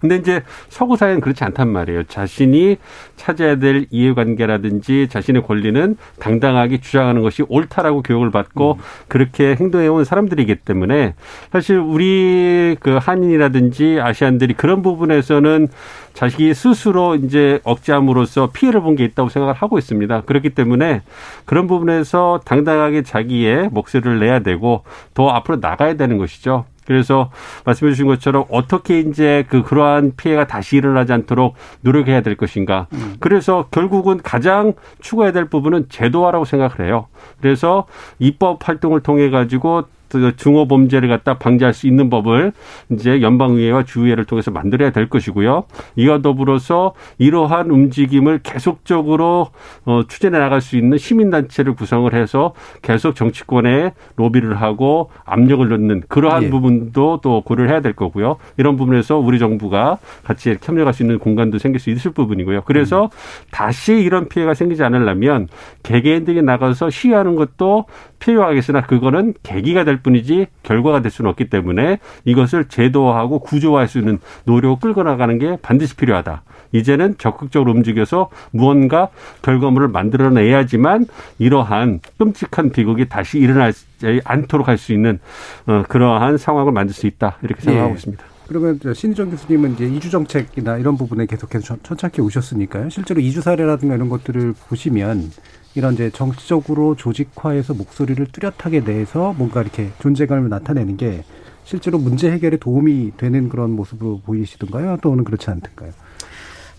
[0.00, 2.04] 근데 이제 서구 사회는 그렇지 않단 말이에요.
[2.04, 2.76] 자신이
[3.16, 8.82] 찾아야 될 이해관계라든지 자신의 권리는 당당하게 주장하는 것이 옳다라고 교육을 받고 음.
[9.08, 11.14] 그렇게 행동해온 사람들이기 때문에
[11.52, 15.68] 사실 우리 그 한인이라든지 아시안들이 그런 부분에서는
[16.14, 20.22] 자식이 스스로 이제 억제함으로써 피해를 본 게 있다고 생각을 하고 있습니다.
[20.22, 21.02] 그렇기 때문에
[21.44, 24.82] 그런 부분에서 당당하게 자기의 목소리를 내야 되고
[25.14, 26.64] 더 앞으로 나가야 되는 것이죠.
[26.90, 27.30] 그래서
[27.66, 32.88] 말씀해 주신 것처럼 어떻게 이제 그 그러한 피해가 다시 일어나지 않도록 노력해야 될 것인가.
[32.94, 33.14] 음.
[33.20, 37.06] 그래서 결국은 가장 추구해야 될 부분은 제도화라고 생각을 해요.
[37.40, 37.86] 그래서
[38.18, 39.99] 입법 활동을 통해 가지고 그
[40.36, 42.52] 중호 범죄를 갖다 방지할 수 있는 법을
[42.90, 45.64] 이제 연방의회와 주의회를 통해서 만들어야 될 것이고요.
[45.96, 49.48] 이와 더불어서 이러한 움직임을 계속적으로
[49.84, 56.44] 어, 추진해 나갈 수 있는 시민단체를 구성을 해서 계속 정치권에 로비를 하고 압력을 넣는 그러한
[56.44, 56.50] 예.
[56.50, 58.36] 부분도 또 고려를 해야 될 거고요.
[58.56, 62.62] 이런 부분에서 우리 정부가 같이 협력할 수 있는 공간도 생길 수 있을 부분이고요.
[62.62, 63.08] 그래서 음.
[63.50, 65.48] 다시 이런 피해가 생기지 않으려면
[65.82, 67.86] 개개인들이 나가서 시위하는 것도
[68.20, 74.18] 필요하겠으나 그거는 계기가 될 뿐이지 결과가 될 수는 없기 때문에 이것을 제도화하고 구조화할 수 있는
[74.44, 76.42] 노력을 끌고 나가는 게 반드시 필요하다.
[76.72, 79.08] 이제는 적극적으로 움직여서 무언가
[79.42, 81.06] 결과물을 만들어내야지만
[81.38, 83.84] 이러한 끔찍한 비극이 다시 일어나지
[84.24, 85.18] 않도록 할 수 있는
[85.66, 87.94] 어, 그러한 상황을 만들 수 있다 이렇게 생각하고 예.
[87.94, 88.24] 있습니다.
[88.48, 92.88] 그러면 신희정 교수님은 이제 이주 정책이나 이런 부분에 계속해서 천착해 오셨으니까요.
[92.88, 95.30] 실제로 이주 사례라든가 이런 것들을 보시면
[95.74, 101.24] 이런 이제 정치적으로 조직화해서 목소리를 뚜렷하게 내서 뭔가 이렇게 존재감을 나타내는 게
[101.64, 104.98] 실제로 문제 해결에 도움이 되는 그런 모습으로 보이시던가요?
[105.02, 105.92] 또는 그렇지 않던가요?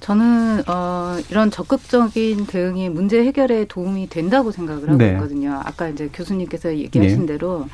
[0.01, 5.11] 저는 어 이런 적극적인 대응이 문제 해결에 도움이 된다고 생각을 하고 네.
[5.13, 5.61] 있거든요.
[5.63, 7.25] 아까 이제 교수님께서 얘기하신 네.
[7.27, 7.67] 대로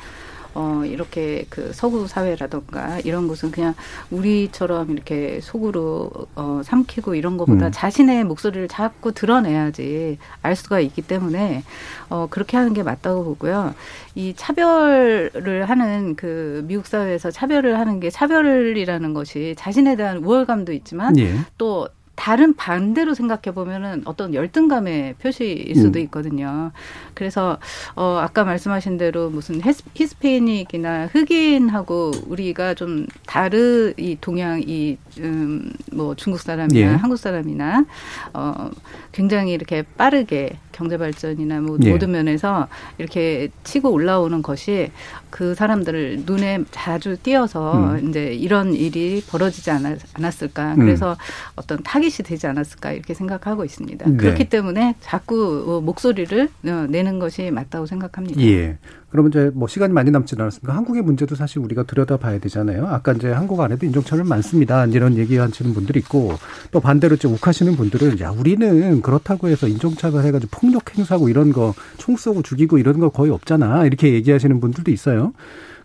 [0.58, 3.74] 어, 이렇게 그 서구 사회라던가 이런 곳은 그냥
[4.10, 7.72] 우리처럼 이렇게 속으로 어, 삼키고 이런 것보다 음.
[7.72, 11.62] 자신의 목소리를 자꾸 드러내야지 알 수가 있기 때문에
[12.10, 13.74] 어, 그렇게 하는 게 맞다고 보고요.
[14.16, 21.16] 이 차별을 하는 그 미국 사회에서 차별을 하는 게 차별이라는 것이 자신에 대한 우월감도 있지만
[21.20, 21.36] 예.
[21.56, 21.88] 또
[22.18, 26.04] 다른 반대로 생각해 보면은 어떤 열등감의 표시일 수도 음.
[26.04, 26.72] 있거든요.
[27.14, 27.58] 그래서
[27.94, 29.60] 어 아까 말씀하신 대로 무슨
[29.94, 36.84] 히스페이닉이나 흑인하고 우리가 좀 다른 이 동양 이 음 뭐 중국 사람이나 예.
[36.94, 37.84] 한국 사람이나
[38.32, 38.70] 어
[39.12, 41.90] 굉장히 이렇게 빠르게 경제 발전이나 뭐 예.
[41.90, 44.92] 모든 면에서 이렇게 치고 올라오는 것이
[45.30, 48.08] 그 사람들을 눈에 자주 띄어서 음.
[48.08, 49.70] 이제 이런 일이 벌어지지
[50.14, 50.74] 않았을까.
[50.74, 50.78] 음.
[50.78, 51.16] 그래서
[51.56, 54.08] 어떤 타깃이 되지 않았을까 이렇게 생각하고 있습니다.
[54.08, 54.16] 네.
[54.16, 58.40] 그렇기 때문에 자꾸 어, 목소리를 어, 내는 것이 맞다고 생각합니다.
[58.42, 58.78] 예.
[59.10, 60.76] 그러면 이제 뭐 시간이 많이 남지는 않았습니까?
[60.76, 62.86] 한국의 문제도 사실 우리가 들여다봐야 되잖아요.
[62.88, 64.84] 아까 이제 한국 안에도 인종차별 많습니다.
[64.86, 66.32] 이런 얘기하시는 분들이 있고
[66.70, 71.74] 또 반대로 좀 욱하시는 분들은 야 우리는 그렇다고 해서 인종차별 해가지고 폭력 행사하고 이런 거
[71.96, 73.84] 총 쏘고 죽이고 이런 거 거의 없잖아.
[73.86, 75.32] 이렇게 얘기하시는 분들도 있어요.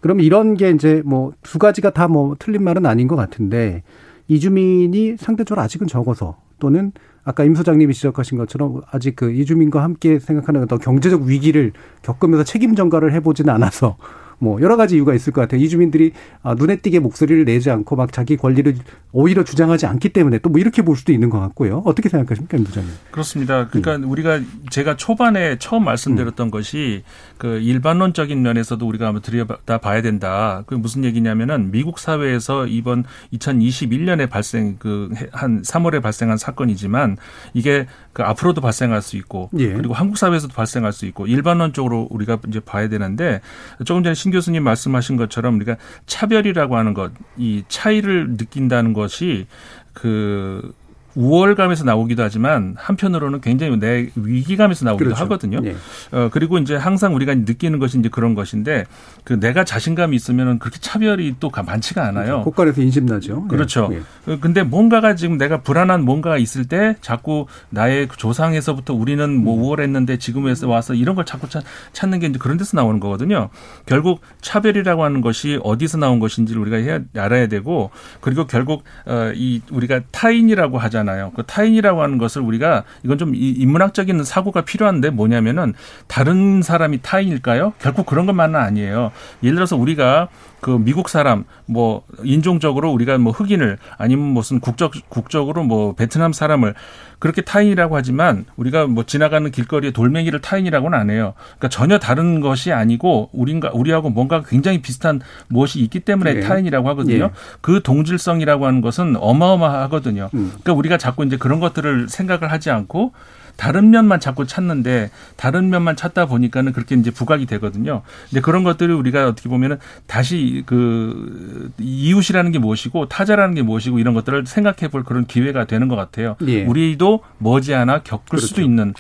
[0.02, 3.84] 그럼 이런 게 이제 뭐 두 가지가 다 뭐 틀린 말은 아닌 것 같은데
[4.28, 6.92] 이주민이 상대적으로 아직은 적어서 또는
[7.26, 11.72] 아까 임 소장님이 지적하신 것처럼 아직 그 이주민과 함께 생각하는 어떤 경제적 위기를
[12.02, 13.98] 겪으면서 책임 전가를 해보지는 않아서
[14.40, 15.62] 뭐 여러 가지 이유가 있을 것 같아요.
[15.62, 16.12] 이주민들이
[16.42, 18.76] 아, 눈에 띄게 목소리를 내지 않고 막 자기 권리를
[19.12, 21.82] 오히려 주장하지 않기 때문에 또 뭐 이렇게 볼 수도 있는 것 같고요.
[21.84, 22.92] 어떻게 생각하십니까, 임 부장님?
[23.10, 23.68] 그렇습니다.
[23.70, 24.12] 그러니까 음.
[24.12, 26.52] 우리가 제가 초반에 처음 말씀드렸던 음.
[26.52, 27.02] 것이
[27.40, 30.64] 그 일반론적인 면에서도 우리가 한번 들여다 봐야 된다.
[30.68, 33.04] 그 무슨 얘기냐면은 미국 사회에서 이번
[33.34, 37.18] 2021년에 발생 그 한 3월에 발생한 사건이지만
[37.54, 39.74] 이게 그 앞으로도 발생할 수 있고 예.
[39.74, 43.42] 그리고 한국 사회에서도 발생할 수 있고 일반론적으로 우리가 이제 봐야 되는데
[43.86, 49.48] 조금 전에 신 교수님 말씀하신 것처럼 우리가 차별이라고 하는 것, 이 차이를 느낀다는 것이
[49.92, 50.74] 그
[51.16, 55.24] 우월감에서 나오기도 하지만 한편으로는 굉장히 내 위기감에서 나오기도 그렇죠.
[55.24, 55.60] 하거든요.
[55.60, 55.76] 네.
[56.12, 58.86] 어 그리고 이제 항상 우리가 느끼는 것이 이제 그런 것인데
[59.24, 62.26] 그 내가 자신감이 있으면은 그렇게 차별이 또 많지가 않아요.
[62.26, 62.44] 그렇죠.
[62.46, 63.48] 곳간에서 인심나죠.
[63.48, 63.88] 그렇죠.
[63.90, 64.02] 네.
[64.26, 64.38] 네.
[64.40, 69.62] 근데 뭔가가 지금 내가 불안한 뭔가가 있을 때 자꾸 나의 조상에서부터 우리는 뭐 음.
[69.64, 71.48] 우월했는데 지금에서 와서 이런 걸 자꾸
[71.94, 73.50] 찾는 게 이제 그런 데서 나오는 거거든요.
[73.86, 77.92] 결국 차별이라고 하는 것이 어디서 나온 것인지를 우리가 해야 알아야 되고
[78.22, 81.03] 그리고 결국 어 이 우리가 타인이라고 하잖아요.
[81.04, 81.32] 있잖아요.
[81.36, 85.74] 그 타인이라고 하는 것을 우리가 이건 좀 인문학적인 사고가 필요한데 뭐냐면은
[86.08, 87.74] 다른 사람이 타인일까요?
[87.80, 89.12] 결국 그런 것만은 아니에요.
[89.44, 90.30] 예를 들어서 우리가
[90.64, 96.74] 그 미국 사람 뭐 인종적으로 우리가 뭐 흑인을 아니면 무슨 국적 국적으로 뭐 베트남 사람을
[97.20, 101.34] 그렇게 타인이라고 하지만 우리가 뭐 지나가는 길거리에 돌멩이를 타인이라고는 안 해요.
[101.58, 106.40] 그러니까 전혀 다른 것이 아니고 우리가 우리하고 뭔가 굉장히 비슷한 무엇이 있기 때문에 네.
[106.40, 107.28] 타인이라고 하거든요.
[107.28, 107.34] 네.
[107.60, 110.30] 그 동질성이라고 하는 것은 어마어마하거든요.
[110.34, 110.48] 음.
[110.50, 113.12] 그러니까 우리가 자꾸 이제 그런 것들을 생각을 하지 않고
[113.56, 118.02] 다른 면만 자꾸 찾는데 다른 면만 찾다 보니까는 그렇게 이제 부각이 되거든요.
[118.30, 119.78] 근데 그런 것들을 우리가 어떻게 보면은
[120.08, 125.88] 다시 그 이웃이라는 게 무엇이고 타자라는 게 무엇이고 이런 것들을 생각해 볼 그런 기회가 되는
[125.88, 126.36] 것 같아요.
[126.48, 126.66] 예.
[126.66, 128.48] 우리도 머지않아 겪을 그렇죠.
[128.48, 128.94] 수도 있는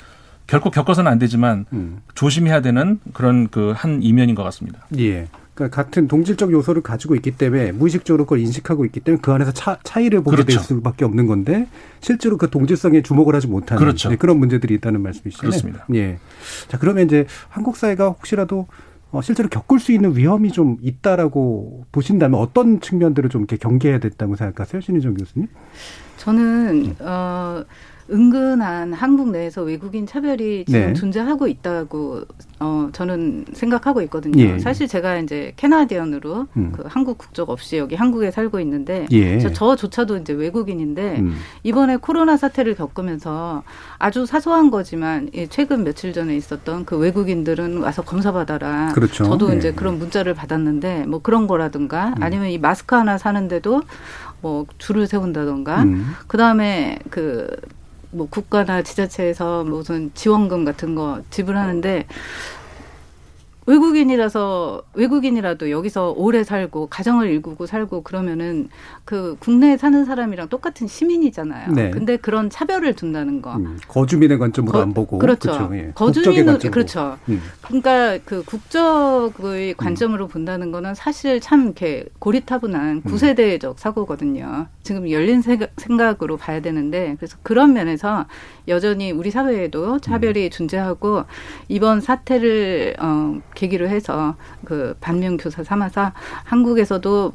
[0.45, 2.01] 결코 겪어서는 안 되지만 음.
[2.15, 4.85] 조심해야 되는 그런 그 한 이면인 것 같습니다.
[4.99, 5.27] 예.
[5.53, 9.77] 그러니까 같은 동질적 요소를 가지고 있기 때문에 무의식적으로 그걸 인식하고 있기 때문에 그 안에서 차,
[9.83, 10.57] 차이를 보게 그렇죠.
[10.57, 11.67] 될 수밖에 없는 건데
[11.99, 14.09] 실제로 그 동질성에 주목을 하지 못하는 그렇죠.
[14.09, 15.41] 네, 그런 문제들이 있다는 말씀이시죠.
[15.41, 15.85] 그렇습니다.
[15.93, 16.17] 예.
[16.67, 18.67] 자 그러면 이제 한국 사회가 혹시라도
[19.11, 24.35] 어, 실제로 겪을 수 있는 위험이 좀 있다라고 보신다면 어떤 측면들을 좀 이렇게 경계해야 됐다고
[24.35, 25.47] 생각하세요, 신희정 교수님?
[26.17, 27.63] 저는 어.
[28.09, 30.93] 은근한 한국 내에서 외국인 차별이 지금 네.
[30.93, 32.21] 존재하고 있다고
[32.59, 34.41] 어 저는 생각하고 있거든요.
[34.41, 34.59] 예.
[34.59, 36.71] 사실 제가 이제 캐나디언으로 음.
[36.75, 39.39] 그 한국 국적 없이 여기 한국에 살고 있는데 예.
[39.39, 41.35] 저, 조차도 이제 외국인인데 음.
[41.63, 43.63] 이번에 코로나 사태를 겪으면서
[43.99, 48.91] 아주 사소한 거지만 최근 며칠 전에 있었던 그 외국인들은 와서 검사 받아라.
[48.93, 49.23] 그렇죠.
[49.23, 49.57] 저도 예.
[49.57, 52.23] 이제 그런 문자를 받았는데 뭐 그런 거라든가 음.
[52.23, 53.81] 아니면 이 마스크 하나 사는데도
[54.41, 56.13] 뭐 줄을 세운다던가 음.
[56.27, 57.47] 그다음에 그
[58.13, 62.07] 뭐 국가나 지자체에서 무슨 지원금 같은 거 지불하는데
[63.65, 68.69] 외국인이라서 외국인이라도 여기서 오래 살고 가정을 일구고 살고 그러면은
[69.05, 71.71] 그 국내에 사는 사람이랑 똑같은 시민이잖아요.
[71.71, 71.91] 네.
[71.91, 73.55] 근데 그런 차별을 둔다는 거.
[73.55, 75.51] 음, 거주민의 관점으로 거, 안 보고 그렇죠.
[75.51, 75.75] 그렇죠.
[75.75, 75.91] 예.
[75.95, 77.17] 거주민은 그렇죠.
[77.29, 77.41] 음.
[77.61, 80.29] 그러니까 그 국적의 관점으로 음.
[80.29, 83.01] 본다는 거는 사실 참 이렇게 고리타분한 음.
[83.01, 84.67] 구세대적 사고거든요.
[84.83, 85.41] 지금 열린
[85.77, 88.25] 생각으로 봐야 되는데 그래서 그런 면에서
[88.67, 90.49] 여전히 우리 사회에도 차별이 음.
[90.49, 91.23] 존재하고
[91.69, 94.35] 이번 사태를 어 계기로 해서
[94.65, 96.11] 그 반면 교사 삼아서
[96.43, 97.33] 한국에서도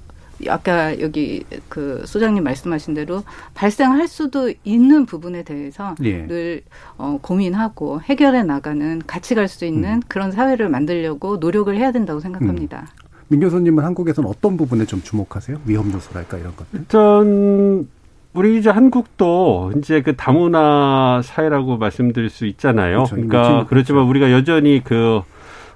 [0.49, 6.27] 아까 여기 그 소장님 말씀하신 대로 발생할 수도 있는 부분에 대해서 예.
[6.29, 6.63] 늘
[6.97, 10.03] 어, 고민하고 해결해 나가는 같이 갈 수 있는 음.
[10.07, 12.83] 그런 사회를 만들려고 노력을 해야 된다고 생각합니다.
[12.83, 13.09] 음.
[13.29, 15.59] 민 교수님은 한국에서는 어떤 부분에 좀 주목하세요?
[15.67, 16.79] 위험 요소랄까 이런 것들?
[16.81, 17.89] 일단
[18.33, 23.05] 우리 이제 한국도 이제 그 다문화 사회라고 말씀드릴 수 있잖아요.
[23.05, 23.15] 그렇죠.
[23.17, 25.23] 그러니까 그렇지만 우리가 여전히 그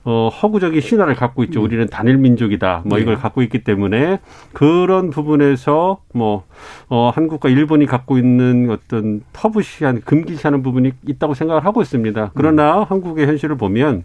[0.05, 1.61] 어, 허구적인 신화를 갖고 있죠.
[1.61, 1.65] 음.
[1.65, 2.83] 우리는 단일 민족이다.
[2.85, 3.03] 뭐 네.
[3.03, 4.19] 이걸 갖고 있기 때문에
[4.53, 6.45] 그런 부분에서 뭐,
[6.89, 12.33] 어, 한국과 일본이 갖고 있는 어떤 터부시한, 금기시하는 부분이 있다고 생각을 하고 있습니다.
[12.35, 12.85] 그러나 음.
[12.89, 14.05] 한국의 현실을 보면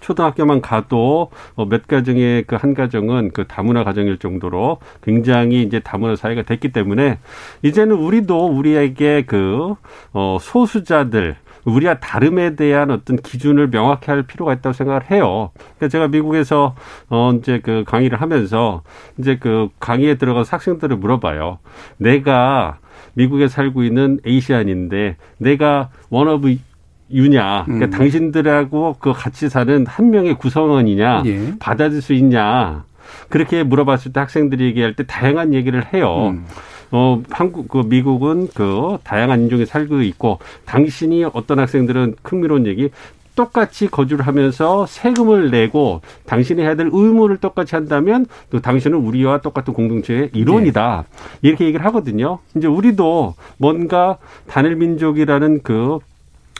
[0.00, 6.16] 초등학교만 가도 어, 몇 가정의 그 한 가정은 그 다문화 가정일 정도로 굉장히 이제 다문화
[6.16, 7.18] 사회가 됐기 때문에
[7.62, 9.74] 이제는 우리도 우리에게 그
[10.12, 11.36] 어, 소수자들
[11.68, 15.50] 우리와 다름에 대한 어떤 기준을 명확히 할 필요가 있다고 생각을 해요.
[15.56, 16.74] 그러니까 제가 미국에서
[17.08, 18.82] 어 이제 그 강의를 하면서
[19.18, 21.58] 이제 그 강의에 들어가서 학생들을 물어봐요.
[21.98, 22.78] 내가
[23.14, 26.56] 미국에 살고 있는 Asian인데 내가 one of
[27.10, 27.90] you냐, 그러니까 음.
[27.90, 31.54] 당신들하고 그 같이 사는 한 명의 구성원이냐, 예.
[31.58, 32.84] 받아들일 수 있냐,
[33.28, 36.28] 그렇게 물어봤을 때 학생들이 얘기할 때 다양한 얘기를 해요.
[36.32, 36.44] 음.
[36.90, 42.90] 어, 한국, 그 미국은 그 다양한 인종이 살고 있고 당신이 어떤 학생들은 흥미로운 얘기
[43.38, 49.74] 똑같이 거주를 하면서 세금을 내고 당신이 해야 될 의무를 똑같이 한다면 또 당신은 우리와 똑같은
[49.74, 51.04] 공동체의 일원이다.
[51.06, 51.48] 네.
[51.48, 52.40] 이렇게 얘기를 하거든요.
[52.56, 54.18] 이제 우리도 뭔가
[54.48, 56.00] 단일 민족이라는 그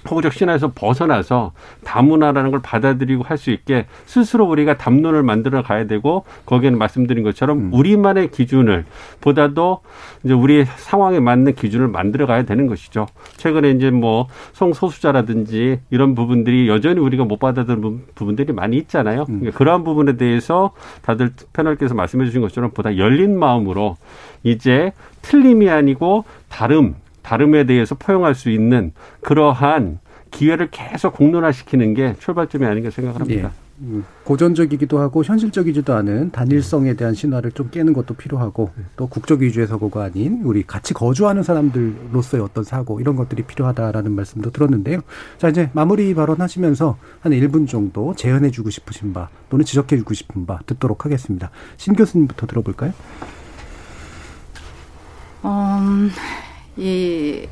[0.08, 1.52] 포구적 신화에서 벗어나서
[1.84, 7.58] 다문화라는 걸 받아들이고 할 수 있게 스스로 우리가 담론을 만들어 가야 되고 거기에는 말씀드린 것처럼
[7.58, 7.70] 음.
[7.72, 8.84] 우리만의 기준을
[9.20, 9.80] 보다도
[10.24, 13.06] 이제 우리 상황에 맞는 기준을 만들어 가야 되는 것이죠.
[13.36, 19.20] 최근에 이제 뭐 성소수자라든지 이런 부분들이 여전히 우리가 못 받아들이는 부분들이 많이 있잖아요.
[19.28, 19.38] 음.
[19.38, 23.96] 그러니까 그러한 부분에 대해서 다들 패널께서 말씀해 주신 것처럼 보다 열린 마음으로
[24.42, 24.92] 이제
[25.22, 26.96] 틀림이 아니고 다름
[27.28, 29.98] 다름에 대해서 포용할 수 있는 그러한
[30.30, 33.52] 기회를 계속 공론화시키는 게 출발점이 아닌가 생각을 합니다.
[33.54, 33.68] 예.
[33.80, 39.66] 음, 고전적이기도 하고 현실적이지도 않은 단일성에 대한 신화를 좀 깨는 것도 필요하고 또 국적 위주의
[39.66, 45.02] 사고가 아닌 우리 같이 거주하는 사람들로서의 어떤 사고 이런 것들이 필요하다라는 말씀도 들었는데요.
[45.36, 50.46] 자 이제 마무리 발언하시면서 한 1분 정도 재현해 주고 싶으신 바 또는 지적해 주고 싶은
[50.46, 51.50] 바 듣도록 하겠습니다.
[51.76, 52.92] 신 교수님부터 들어볼까요?
[55.44, 56.10] 음,
[56.78, 57.46] 이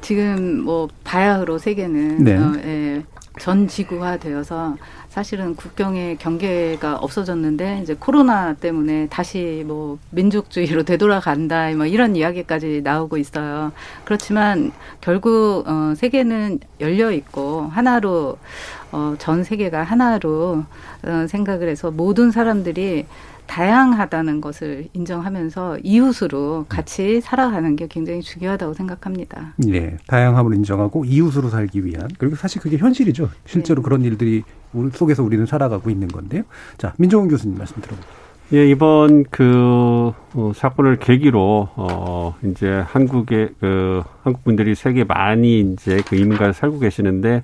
[0.00, 2.36] 지금 뭐 바야흐로 세계는 네.
[2.36, 3.02] 어, 예,
[3.40, 4.76] 전 지구화 되어서
[5.08, 13.16] 사실은 국경의 경계가 없어졌는데 이제 코로나 때문에 다시 뭐 민족주의로 되돌아간다 뭐 이런 이야기까지 나오고
[13.16, 13.72] 있어요.
[14.04, 18.38] 그렇지만 결국 어 세계는 열려 있고 하나로
[18.92, 20.64] 어전 세계가 하나로
[21.04, 23.06] 어 생각을 해서 모든 사람들이
[23.48, 29.54] 다양하다는 것을 인정하면서 이웃으로 같이 살아가는 게 굉장히 중요하다고 생각합니다.
[29.56, 33.28] 네, 다양함을 인정하고 이웃으로 살기 위한 그리고 사실 그게 현실이죠.
[33.46, 33.84] 실제로 네.
[33.84, 36.42] 그런 일들이 우리 속에서 우리는 살아가고 있는 건데요.
[36.76, 38.28] 자, 민종훈 교수님 말씀 들어볼게요.
[38.54, 46.02] 예, 이번 그 어, 사건을 계기로 어 이제 한국의 그 한국 분들이 세계 많이 이제
[46.06, 47.42] 그 이민가에 살고 계시는데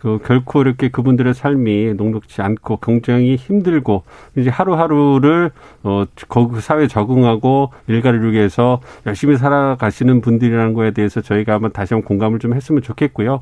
[0.00, 5.50] 그 결코 이렇게 그분들의 삶이 녹록지 않고 굉장히 힘들고 이제 하루하루를
[5.82, 12.08] 어 거기 사회에 적응하고 일가를 위해서 열심히 살아가시는 분들이라는 거에 대해서 저희가 한번 다시 한번
[12.08, 13.40] 공감을 좀 했으면 좋겠고요.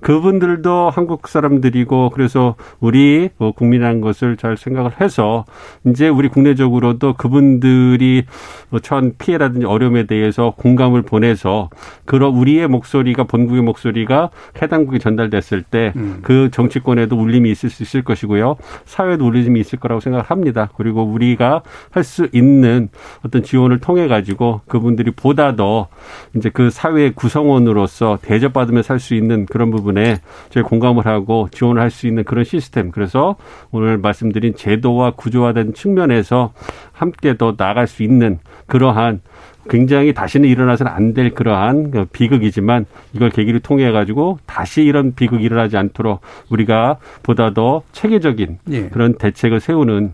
[0.00, 5.46] 그분들도 한국 사람들이고 그래서 우리 뭐 국민이라는 것을 잘 생각을 해서
[5.84, 8.22] 이제 우리 국내적으로도 그분들이
[8.70, 11.70] 뭐 처한 피해라든지 어려움에 대해서 공감을 보내서
[12.04, 14.30] 그런 우리의 목소리가 본국의 목소리가
[14.62, 16.18] 해당국에 전달됐을 때그 음.
[16.22, 18.56] 그 정치권에도 울림이 있을 수 있을 것이고요.
[18.84, 20.68] 사회도 울림이 있을 거라고 생각을 합니다.
[20.76, 22.88] 그리고 우리가 할 수 있는
[23.24, 25.88] 어떤 지원을 통해 가지고 그분들이 보다 더
[26.34, 30.20] 이제 그 사회의 구성원으로서 대접받으며 살 수 있는 그런 부분 부분에
[30.50, 32.90] 저희 공감을 하고 지원을 할 수 있는 그런 시스템.
[32.90, 33.36] 그래서
[33.70, 36.52] 오늘 말씀드린 제도와 구조화된 측면에서
[36.92, 39.20] 함께 더 나아갈 수 있는 그러한
[39.68, 45.42] 굉장히 다시는 일어나서는 안 될 그러한 그 비극이지만 이걸 계기를 통해 가지고 다시 이런 비극이
[45.42, 48.88] 일어나지 않도록 우리가 보다 더 체계적인 예.
[48.88, 50.12] 그런 대책을 세우는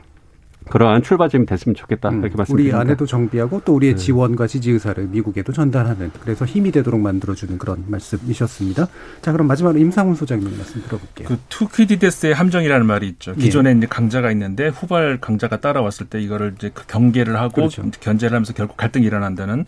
[0.69, 2.79] 그러한 출발점이 됐으면 좋겠다 음, 이렇게 말씀드립니다.
[2.79, 3.99] 우리 안에도 정비하고 또 우리의 네.
[4.01, 8.89] 지원과 지지 의사를 미국에도 전달하는 그래서 힘이 되도록 만들어주는 그런 말씀이셨습니다.
[9.21, 11.29] 자 그럼 마지막으로 임상훈 소장님 말씀 들어볼게요.
[11.29, 13.35] 그 투퀴디데스의 함정이라는 말이 있죠.
[13.35, 13.75] 기존에 예.
[13.75, 17.83] 이제 강자가 있는데 후발 강자가 따라왔을 때 이거를 이제 그 경계를 하고 그렇죠.
[18.01, 19.67] 견제를 하면서 결국 갈등이 일어난다는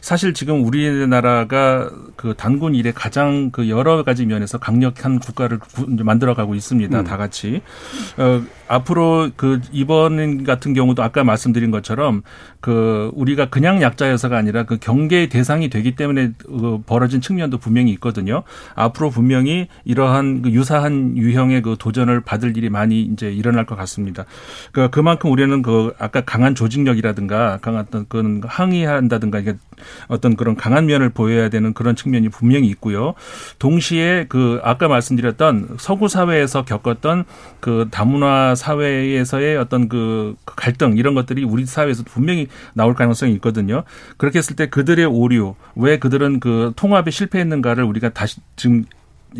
[0.00, 6.98] 사실 지금 우리나라가 그 단군 이래 가장 그 여러 가지 면에서 강력한 국가를 만들어가고 있습니다.
[6.98, 7.04] 음.
[7.04, 7.62] 다 같이
[8.16, 12.22] 어, 앞으로 그 이번 같은 경우도 아까 말씀드린 것처럼
[12.60, 18.42] 그 우리가 그냥 약자여서가 아니라 그 경계의 대상이 되기 때문에 그 벌어진 측면도 분명히 있거든요.
[18.74, 24.24] 앞으로 분명히 이러한 그 유사한 유형의 그 도전을 받을 일이 많이 이제 일어날 것 같습니다.
[24.72, 29.56] 그 그만큼 우리는 그 아까 강한 조직력이라든가 강한 그 항의한다든가 이게
[30.08, 33.14] 어떤 그런 강한 면을 보여야 되는 그런 측면이 분명히 있고요.
[33.58, 37.24] 동시에 그 아까 말씀드렸던 서구 사회에서 겪었던
[37.60, 43.84] 그 다문화 사회에서의 어떤 그 갈등 이런 것들이 우리 사회에서 분명히 나올 가능성이 있거든요.
[44.16, 48.84] 그렇게 했을 때 그들의 오류, 왜 그들은 그 통합에 실패했는가를 우리가 다시 지금 열,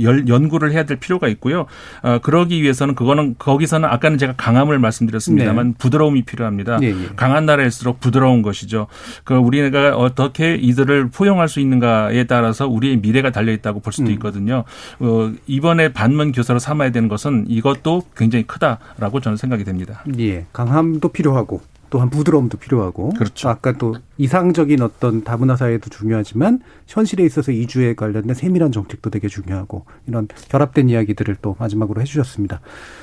[0.01, 1.67] 연구를 해야 될 필요가 있고요.
[2.03, 5.75] 어, 그러기 위해서는 그거는 거기서는 아까는 제가 강함을 말씀드렸습니다만 네.
[5.79, 6.79] 부드러움이 필요합니다.
[6.79, 7.09] 네, 네.
[7.17, 8.87] 강한 나라일수록 부드러운 것이죠.
[9.25, 14.13] 그 우리가 어떻게 이들을 포용할 수 있는가에 따라서 우리의 미래가 달려 있다고 볼 수도 음.
[14.13, 14.65] 있거든요.
[15.01, 20.05] 어, 이번에 반문 교사로 삼아야 되는 것은 이것도 굉장히 크다라고 저는 생각이 됩니다.
[20.19, 21.61] 예, 강함도 필요하고
[21.93, 23.51] 또한 부드러움도 필요하고 그렇죠.
[23.51, 29.85] 아까 또 이상적인 어떤 다문화 사회도 중요하지만 현실에 있어서 이주에 관련된 세밀한 정책도 되게 중요하고
[30.07, 32.61] 이런 결합된 이야기들을 또 마지막으로 해주셨습니다.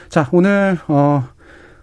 [0.09, 1.29] 자 오늘 어.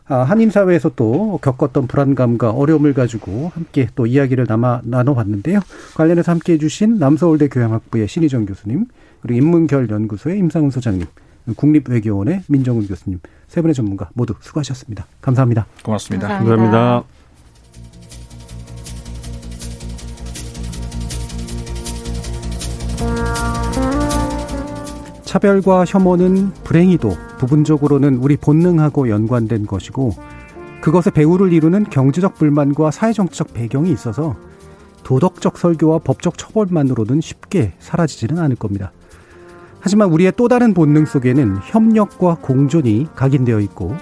[0.08, 5.58] 아, 한인 사회에서 또 겪었던 불안감과 어려움을 가지고 함께 또 이야기를 남아 나눠봤는데요.
[5.96, 8.84] 관련해서 함께 해주신 남서울대 교양학부의 신희정 교수님,
[9.20, 11.06] 그리고 인문결 연구소의 임상훈 소장님,
[11.54, 15.06] 국립외교원의 민정훈 교수님 세 분의 전문가 모두 수고하셨습니다.
[15.20, 15.66] 감사합니다.
[15.84, 16.28] 고맙습니다.
[16.28, 16.72] 감사합니다.
[16.72, 17.16] 감사합니다.
[25.24, 30.14] 차별과 혐오는 불행히도 부분적으로는 우리 본능하고 연관된 것이고
[30.80, 34.36] 그것의 배후를 이루는 경제적 불만과 사회정치적 배경이 있어서
[35.02, 38.92] 도덕적 설교와 법적 처벌만으로는 쉽게 사라지지는 않을 겁니다.
[39.86, 43.94] 하지만 우리의 또 다른 본능 속에는 협력과 공존이 각인되어 있고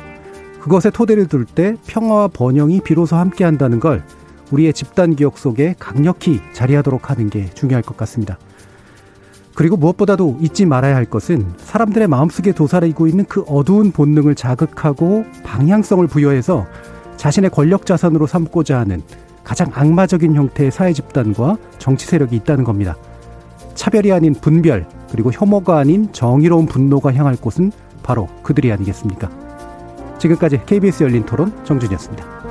[0.62, 4.02] 그것에 토대를 둘 때 평화와 번영이 비로소 함께한다는 걸
[4.50, 8.38] 우리의 집단 기억 속에 강력히 자리하도록 하는 게 중요할 것 같습니다.
[9.54, 16.06] 그리고 무엇보다도 잊지 말아야 할 것은 사람들의 마음속에 도사리고 있는 그 어두운 본능을 자극하고 방향성을
[16.06, 16.66] 부여해서
[17.18, 19.02] 자신의 권력 자산으로 삼고자 하는
[19.44, 22.96] 가장 악마적인 형태의 사회 집단과 정치 세력이 있다는 겁니다.
[23.74, 27.70] 차별이 아닌 분별, 그리고 혐오가 아닌 정의로운 분노가 향할 곳은
[28.02, 29.30] 바로 그들이 아니겠습니까?
[30.18, 32.43] 지금까지 KBS 열린 토론 정준이었습니다.